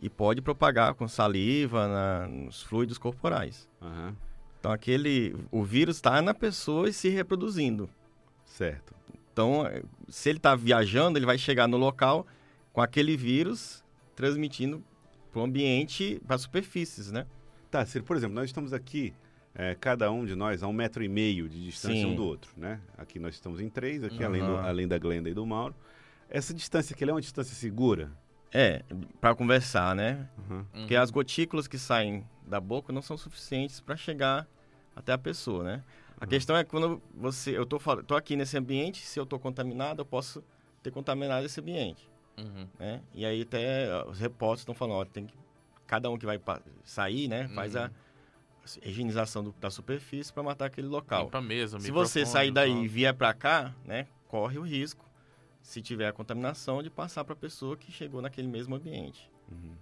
e 0.00 0.08
pode 0.08 0.40
propagar 0.42 0.94
com 0.94 1.06
saliva, 1.06 1.86
na, 1.86 2.28
nos 2.28 2.62
fluidos 2.62 2.98
corporais. 2.98 3.68
Uhum. 3.80 4.14
Então 4.58 4.72
aquele, 4.72 5.34
o 5.50 5.62
vírus 5.62 5.96
está 5.96 6.20
na 6.20 6.34
pessoa 6.34 6.88
e 6.88 6.92
se 6.92 7.08
reproduzindo. 7.08 7.88
Certo. 8.44 8.94
Então, 9.32 9.64
se 10.08 10.28
ele 10.28 10.38
está 10.38 10.54
viajando, 10.54 11.18
ele 11.18 11.24
vai 11.24 11.38
chegar 11.38 11.66
no 11.66 11.76
local 11.76 12.26
com 12.72 12.82
aquele 12.82 13.16
vírus 13.16 13.82
transmitindo 14.14 14.82
para 15.32 15.40
o 15.40 15.44
ambiente, 15.44 16.20
para 16.26 16.36
superfícies, 16.36 17.10
né? 17.10 17.26
Tá, 17.70 17.86
se, 17.86 18.02
por 18.02 18.16
exemplo, 18.16 18.34
nós 18.34 18.46
estamos 18.46 18.72
aqui, 18.72 19.14
é, 19.54 19.74
cada 19.74 20.10
um 20.10 20.24
de 20.24 20.34
nós, 20.34 20.62
a 20.62 20.68
um 20.68 20.72
metro 20.72 21.02
e 21.02 21.08
meio 21.08 21.48
de 21.48 21.64
distância 21.64 21.96
Sim. 21.96 22.06
um 22.06 22.14
do 22.14 22.24
outro, 22.24 22.52
né? 22.56 22.80
Aqui 22.96 23.18
nós 23.18 23.34
estamos 23.34 23.60
em 23.60 23.68
três, 23.68 24.04
aqui 24.04 24.20
uhum. 24.20 24.26
além, 24.26 24.42
do, 24.42 24.56
além 24.56 24.88
da 24.88 24.98
Glenda 24.98 25.28
e 25.28 25.34
do 25.34 25.44
Mauro. 25.44 25.74
Essa 26.28 26.54
distância 26.54 26.94
aqui 26.94 27.04
é 27.04 27.12
uma 27.12 27.20
distância 27.20 27.54
segura? 27.54 28.10
É, 28.52 28.82
para 29.20 29.34
conversar, 29.34 29.94
né? 29.94 30.28
Uhum. 30.38 30.64
Porque 30.72 30.96
as 30.96 31.10
gotículas 31.10 31.66
que 31.66 31.78
saem 31.78 32.24
da 32.46 32.60
boca 32.60 32.92
não 32.92 33.02
são 33.02 33.16
suficientes 33.16 33.80
para 33.80 33.96
chegar 33.96 34.46
até 34.94 35.12
a 35.12 35.18
pessoa, 35.18 35.64
né? 35.64 35.84
A 36.20 36.24
uhum. 36.24 36.30
questão 36.30 36.56
é 36.56 36.64
quando 36.64 37.02
você, 37.14 37.56
eu 37.56 37.66
tô, 37.66 37.78
tô 38.02 38.14
aqui 38.14 38.36
nesse 38.36 38.56
ambiente, 38.56 39.04
se 39.04 39.18
eu 39.18 39.26
tô 39.26 39.38
contaminado, 39.38 40.02
eu 40.02 40.06
posso 40.06 40.44
ter 40.82 40.90
contaminado 40.90 41.46
esse 41.46 41.60
ambiente, 41.60 42.08
uhum. 42.38 42.66
né? 42.78 43.00
E 43.14 43.24
aí 43.24 43.42
até 43.42 44.04
os 44.06 44.18
repórteres 44.18 44.60
estão 44.60 44.74
falando, 44.74 44.96
ó, 44.96 45.04
tem 45.04 45.26
que 45.26 45.34
cada 45.90 46.08
um 46.08 46.16
que 46.16 46.24
vai 46.24 46.40
sair, 46.84 47.26
né, 47.26 47.48
faz 47.48 47.74
a 47.74 47.86
uhum. 47.86 47.90
Higienização 48.84 49.42
do, 49.42 49.54
da 49.60 49.70
superfície 49.70 50.32
para 50.32 50.42
matar 50.42 50.66
aquele 50.66 50.86
local. 50.86 51.24
Limpa 51.24 51.40
mesa, 51.40 51.80
se 51.80 51.90
você 51.90 52.24
sair 52.24 52.50
daí 52.50 52.84
e 52.84 52.88
vier 52.88 53.14
para 53.14 53.32
cá, 53.34 53.74
né, 53.84 54.06
corre 54.28 54.58
o 54.58 54.62
risco 54.62 55.10
se 55.62 55.80
tiver 55.80 56.08
a 56.08 56.12
contaminação, 56.12 56.82
de 56.82 56.90
passar 56.90 57.24
para 57.24 57.34
a 57.34 57.36
pessoa 57.36 57.76
que 57.76 57.92
chegou 57.92 58.20
naquele 58.20 58.48
mesmo 58.48 58.74
ambiente. 58.74 59.30
Uhum. 59.50 59.74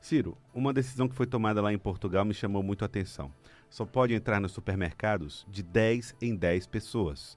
Ciro, 0.00 0.38
uma 0.54 0.72
decisão 0.72 1.08
que 1.08 1.14
foi 1.14 1.26
tomada 1.26 1.60
lá 1.60 1.72
em 1.72 1.78
Portugal 1.78 2.24
me 2.24 2.32
chamou 2.32 2.62
muito 2.62 2.82
a 2.82 2.86
atenção. 2.86 3.32
Só 3.68 3.84
pode 3.84 4.14
entrar 4.14 4.40
nos 4.40 4.52
supermercados 4.52 5.44
de 5.48 5.62
10 5.62 6.14
em 6.22 6.36
10 6.36 6.66
pessoas. 6.68 7.36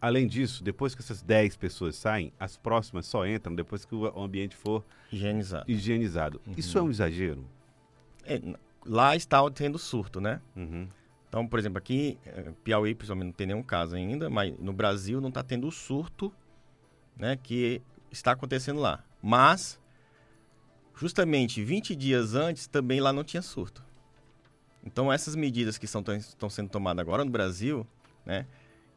Além 0.00 0.26
disso, 0.26 0.64
depois 0.64 0.94
que 0.94 1.02
essas 1.02 1.22
10 1.22 1.56
pessoas 1.56 1.94
saem, 1.94 2.32
as 2.38 2.56
próximas 2.56 3.06
só 3.06 3.26
entram 3.26 3.54
depois 3.54 3.84
que 3.84 3.94
o 3.94 4.06
ambiente 4.20 4.56
for 4.56 4.84
higienizado. 5.12 5.70
higienizado. 5.70 6.40
Uhum. 6.46 6.54
Isso 6.56 6.78
é 6.78 6.82
um 6.82 6.90
exagero? 6.90 7.46
É, 8.24 8.40
lá 8.84 9.14
está 9.16 9.38
tendo 9.50 9.78
surto, 9.78 10.20
né? 10.20 10.40
Uhum. 10.56 10.88
Então, 11.28 11.46
por 11.46 11.58
exemplo, 11.58 11.78
aqui, 11.78 12.18
eh, 12.26 12.52
Piauí, 12.64 12.94
principalmente, 12.94 13.26
não 13.26 13.32
tem 13.32 13.46
nenhum 13.46 13.62
caso 13.62 13.94
ainda, 13.94 14.28
mas 14.28 14.52
no 14.58 14.72
Brasil 14.72 15.20
não 15.20 15.28
está 15.28 15.44
tendo 15.44 15.68
o 15.68 15.70
surto 15.70 16.32
né, 17.16 17.38
que 17.40 17.80
está 18.10 18.32
acontecendo 18.32 18.80
lá. 18.80 19.04
Mas, 19.22 19.78
justamente 20.96 21.62
20 21.62 21.94
dias 21.94 22.34
antes, 22.34 22.66
também 22.66 23.00
lá 23.00 23.12
não 23.12 23.22
tinha 23.22 23.42
surto. 23.42 23.84
Então, 24.84 25.12
essas 25.12 25.36
medidas 25.36 25.78
que 25.78 25.84
estão, 25.84 26.02
estão 26.16 26.50
sendo 26.50 26.70
tomadas 26.70 27.00
agora 27.00 27.24
no 27.24 27.30
Brasil, 27.30 27.86
né, 28.26 28.46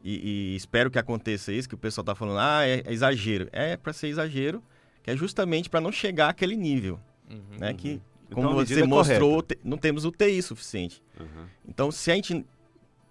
e, 0.02 0.52
e 0.52 0.56
espero 0.56 0.90
que 0.90 0.98
aconteça 0.98 1.52
isso, 1.52 1.68
que 1.68 1.74
o 1.74 1.78
pessoal 1.78 2.02
está 2.02 2.14
falando, 2.14 2.38
ah, 2.38 2.66
é, 2.66 2.82
é 2.84 2.92
exagero. 2.92 3.48
É 3.52 3.76
para 3.76 3.92
ser 3.92 4.08
exagero, 4.08 4.62
que 5.02 5.10
é 5.10 5.16
justamente 5.16 5.70
para 5.70 5.80
não 5.80 5.92
chegar 5.92 6.30
àquele 6.30 6.56
nível, 6.56 6.98
uhum, 7.30 7.58
né, 7.60 7.70
uhum. 7.70 7.76
que, 7.76 8.02
como 8.32 8.48
então, 8.48 8.66
você 8.66 8.84
mostrou, 8.84 9.42
te, 9.42 9.58
não 9.62 9.76
temos 9.76 10.04
UTI 10.04 10.42
suficiente. 10.42 11.02
Uhum. 11.18 11.46
Então, 11.68 11.90
se 11.90 12.10
a 12.10 12.14
gente 12.14 12.44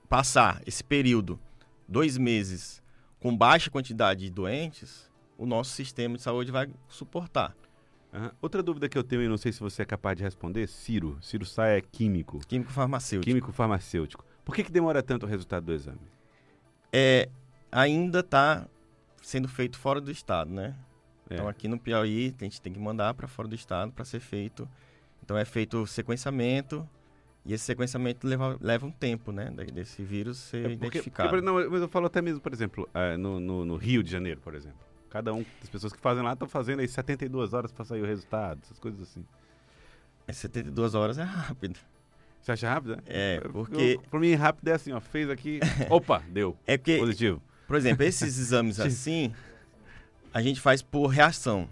passar 0.09 0.61
esse 0.65 0.83
período, 0.83 1.39
dois 1.87 2.17
meses, 2.17 2.81
com 3.19 3.35
baixa 3.35 3.69
quantidade 3.69 4.21
de 4.21 4.29
doentes, 4.29 5.09
o 5.37 5.45
nosso 5.45 5.71
sistema 5.71 6.17
de 6.17 6.23
saúde 6.23 6.51
vai 6.51 6.69
suportar. 6.87 7.55
Uhum. 8.13 8.29
Outra 8.41 8.61
dúvida 8.61 8.87
que 8.87 8.97
eu 8.97 9.03
tenho, 9.03 9.23
e 9.23 9.27
não 9.27 9.37
sei 9.37 9.51
se 9.51 9.59
você 9.59 9.81
é 9.81 9.85
capaz 9.85 10.17
de 10.17 10.23
responder, 10.23 10.67
Ciro. 10.67 11.17
Ciro 11.21 11.45
Sá 11.45 11.67
é 11.67 11.81
químico. 11.81 12.39
Químico 12.47 12.71
farmacêutico. 12.71 13.25
Químico 13.25 13.51
farmacêutico. 13.51 14.25
Por 14.45 14.53
que, 14.53 14.63
que 14.63 14.71
demora 14.71 15.01
tanto 15.01 15.25
o 15.25 15.29
resultado 15.29 15.65
do 15.65 15.73
exame? 15.73 16.01
É, 16.91 17.27
ainda 17.71 18.19
está 18.19 18.67
sendo 19.21 19.47
feito 19.47 19.79
fora 19.79 19.99
do 19.99 20.11
estado, 20.11 20.51
né? 20.51 20.75
É. 21.29 21.35
Então 21.35 21.47
aqui 21.47 21.67
no 21.67 21.79
Piauí 21.79 22.35
a 22.39 22.43
gente 22.43 22.61
tem 22.61 22.71
que 22.71 22.79
mandar 22.79 23.13
para 23.13 23.27
fora 23.27 23.47
do 23.47 23.55
estado 23.55 23.91
para 23.91 24.05
ser 24.05 24.19
feito. 24.19 24.69
Então 25.23 25.37
é 25.37 25.45
feito 25.45 25.87
sequenciamento, 25.87 26.87
e 27.45 27.53
esse 27.53 27.63
sequenciamento 27.63 28.27
leva, 28.27 28.57
leva 28.61 28.85
um 28.85 28.91
tempo, 28.91 29.31
né? 29.31 29.51
Desse 29.73 30.03
vírus 30.03 30.37
ser 30.37 30.57
é 30.57 30.61
porque, 30.61 30.73
identificado. 30.75 31.29
Porque, 31.29 31.45
não, 31.45 31.69
mas 31.69 31.81
eu 31.81 31.89
falo 31.89 32.05
até 32.05 32.21
mesmo, 32.21 32.39
por 32.39 32.53
exemplo, 32.53 32.89
uh, 32.93 33.17
no, 33.17 33.39
no, 33.39 33.65
no, 33.65 33.75
Rio 33.75 34.01
de 34.01 34.11
Janeiro, 34.11 34.39
por 34.41 34.55
exemplo. 34.55 34.77
Cada 35.09 35.33
um 35.33 35.45
das 35.59 35.69
pessoas 35.69 35.93
que 35.93 35.99
fazem 35.99 36.23
lá 36.23 36.33
estão 36.33 36.47
fazendo 36.47 36.79
aí 36.79 36.87
72 36.87 37.53
horas 37.53 37.71
para 37.71 37.85
sair 37.85 38.01
o 38.01 38.05
resultado, 38.05 38.61
essas 38.63 38.79
coisas 38.79 39.01
assim. 39.01 39.25
É 40.27 40.31
72 40.31 40.95
horas 40.95 41.17
é 41.17 41.23
rápido. 41.23 41.79
Você 42.41 42.51
acha 42.51 42.69
rápido? 42.69 42.97
É, 43.05 43.39
porque... 43.51 43.99
Para 44.09 44.19
mim, 44.19 44.33
rápido 44.35 44.67
é 44.67 44.73
assim, 44.73 44.91
ó, 44.91 44.99
fez 44.99 45.29
aqui, 45.29 45.59
opa, 45.89 46.23
deu, 46.29 46.57
é 46.65 46.77
que, 46.77 46.97
positivo. 46.97 47.41
Por 47.67 47.77
exemplo, 47.77 48.03
esses 48.03 48.37
exames 48.37 48.79
assim, 48.81 49.33
a 50.33 50.41
gente 50.41 50.59
faz 50.59 50.81
por 50.81 51.07
reação. 51.07 51.69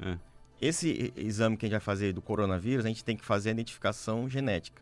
É. 0.00 0.16
Esse 0.62 1.12
exame 1.16 1.56
que 1.56 1.66
a 1.66 1.68
gente 1.68 1.72
vai 1.72 1.84
fazer 1.84 2.12
do 2.12 2.22
coronavírus, 2.22 2.84
a 2.84 2.88
gente 2.88 3.04
tem 3.04 3.16
que 3.16 3.24
fazer 3.24 3.48
a 3.48 3.52
identificação 3.52 4.28
genética 4.28 4.80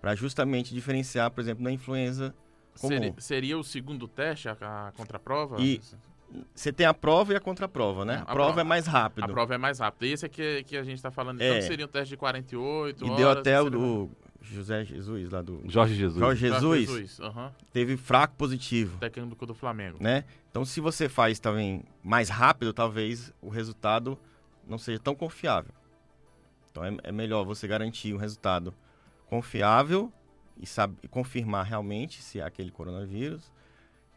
para 0.00 0.14
justamente 0.14 0.74
diferenciar, 0.74 1.30
por 1.30 1.42
exemplo, 1.42 1.62
da 1.62 1.70
influenza 1.70 2.34
comum. 2.80 2.88
Seria, 2.88 3.14
seria 3.18 3.58
o 3.58 3.62
segundo 3.62 4.08
teste, 4.08 4.48
a, 4.48 4.52
a 4.52 4.92
contraprova? 4.96 5.60
E 5.60 5.82
você 6.54 6.72
tem 6.72 6.86
a 6.86 6.94
prova 6.94 7.34
e 7.34 7.36
a 7.36 7.40
contraprova, 7.40 8.06
né? 8.06 8.14
A, 8.14 8.22
a 8.22 8.24
prova, 8.24 8.36
prova, 8.36 8.60
é 8.62 8.64
mais 8.64 8.86
rápido. 8.86 9.24
A 9.24 9.28
prova 9.28 9.54
é 9.54 9.58
mais 9.58 9.78
rápida. 9.80 10.06
Esse 10.06 10.24
aqui 10.24 10.42
é 10.42 10.62
que 10.62 10.76
a 10.78 10.82
gente 10.82 10.96
está 10.96 11.10
falando, 11.10 11.42
então, 11.42 11.56
é. 11.56 11.60
seria 11.60 11.84
um 11.84 11.88
teste 11.88 12.08
de 12.08 12.16
48 12.16 13.04
e 13.04 13.06
horas. 13.06 13.18
E 13.18 13.22
deu 13.22 13.30
até 13.30 13.60
o 13.60 13.68
do 13.68 14.10
José 14.40 14.82
Jesus, 14.84 15.30
lá 15.30 15.42
do... 15.42 15.60
Jorge 15.66 15.94
Jesus. 15.94 16.18
Jorge 16.18 16.40
Jesus, 16.40 16.62
Jorge 16.62 16.86
Jesus 16.86 17.18
uhum. 17.18 17.50
teve 17.70 17.98
fraco 17.98 18.34
positivo. 18.36 18.98
Técnico 18.98 19.44
do 19.44 19.54
Flamengo. 19.54 19.98
Né? 20.00 20.24
Então, 20.50 20.64
se 20.64 20.80
você 20.80 21.06
faz 21.06 21.38
também 21.38 21.84
mais 22.02 22.30
rápido, 22.30 22.72
talvez 22.72 23.30
o 23.42 23.50
resultado 23.50 24.18
não 24.66 24.78
seja 24.78 24.98
tão 24.98 25.14
confiável. 25.14 25.72
Então, 26.70 26.84
é, 26.84 26.96
é 27.04 27.12
melhor 27.12 27.44
você 27.44 27.66
garantir 27.68 28.14
um 28.14 28.16
resultado 28.16 28.74
confiável 29.26 30.12
e, 30.56 30.66
sabe, 30.66 30.96
e 31.02 31.08
confirmar 31.08 31.64
realmente 31.64 32.22
se 32.22 32.40
é 32.40 32.44
aquele 32.44 32.70
coronavírus 32.70 33.50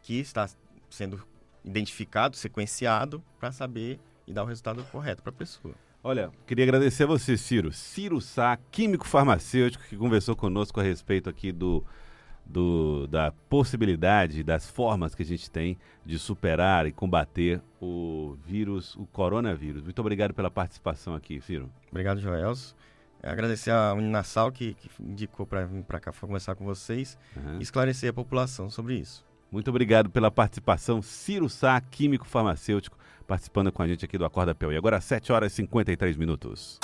que 0.02 0.18
está 0.18 0.48
sendo 0.88 1.26
identificado, 1.64 2.36
sequenciado, 2.36 3.22
para 3.38 3.50
saber 3.50 3.98
e 4.26 4.32
dar 4.32 4.44
o 4.44 4.46
resultado 4.46 4.82
correto 4.84 5.22
para 5.22 5.30
a 5.30 5.36
pessoa. 5.36 5.74
Olha, 6.02 6.30
queria 6.46 6.64
agradecer 6.64 7.02
a 7.02 7.06
você, 7.06 7.36
Ciro. 7.36 7.72
Ciro 7.72 8.20
Sá, 8.20 8.56
químico 8.70 9.06
farmacêutico, 9.06 9.82
que 9.84 9.96
conversou 9.96 10.36
conosco 10.36 10.78
a 10.78 10.82
respeito 10.82 11.28
aqui 11.28 11.50
do, 11.50 11.84
do, 12.46 13.06
da 13.08 13.32
possibilidade, 13.48 14.42
das 14.42 14.70
formas 14.70 15.14
que 15.14 15.22
a 15.22 15.26
gente 15.26 15.50
tem 15.50 15.76
de 16.04 16.18
superar 16.18 16.86
e 16.86 16.92
combater 16.92 17.60
o 17.80 18.36
vírus, 18.44 18.94
o 18.96 19.06
coronavírus. 19.06 19.82
Muito 19.82 19.98
obrigado 19.98 20.32
pela 20.32 20.50
participação 20.50 21.14
aqui, 21.14 21.40
Ciro. 21.40 21.70
Obrigado, 21.90 22.20
Joelso. 22.20 22.76
É 23.22 23.30
agradecer 23.30 23.70
a 23.70 23.92
Uninasal 23.94 24.52
que, 24.52 24.74
que 24.74 24.88
indicou 25.00 25.46
para 25.46 25.64
vir 25.64 25.82
para 25.82 25.98
cá 25.98 26.12
para 26.12 26.20
conversar 26.20 26.54
com 26.54 26.64
vocês 26.64 27.18
uhum. 27.36 27.58
e 27.58 27.62
esclarecer 27.62 28.10
a 28.10 28.12
população 28.12 28.70
sobre 28.70 28.94
isso. 28.94 29.24
Muito 29.50 29.68
obrigado 29.68 30.10
pela 30.10 30.30
participação. 30.30 31.02
Ciro 31.02 31.48
Sá, 31.48 31.80
químico 31.80 32.26
farmacêutico, 32.26 32.98
participando 33.26 33.72
com 33.72 33.82
a 33.82 33.88
gente 33.88 34.04
aqui 34.04 34.18
do 34.18 34.24
Acorda 34.24 34.54
Piauí. 34.54 34.76
Agora 34.76 35.00
7 35.00 35.32
horas 35.32 35.52
e 35.52 35.56
53 35.56 36.16
minutos. 36.16 36.78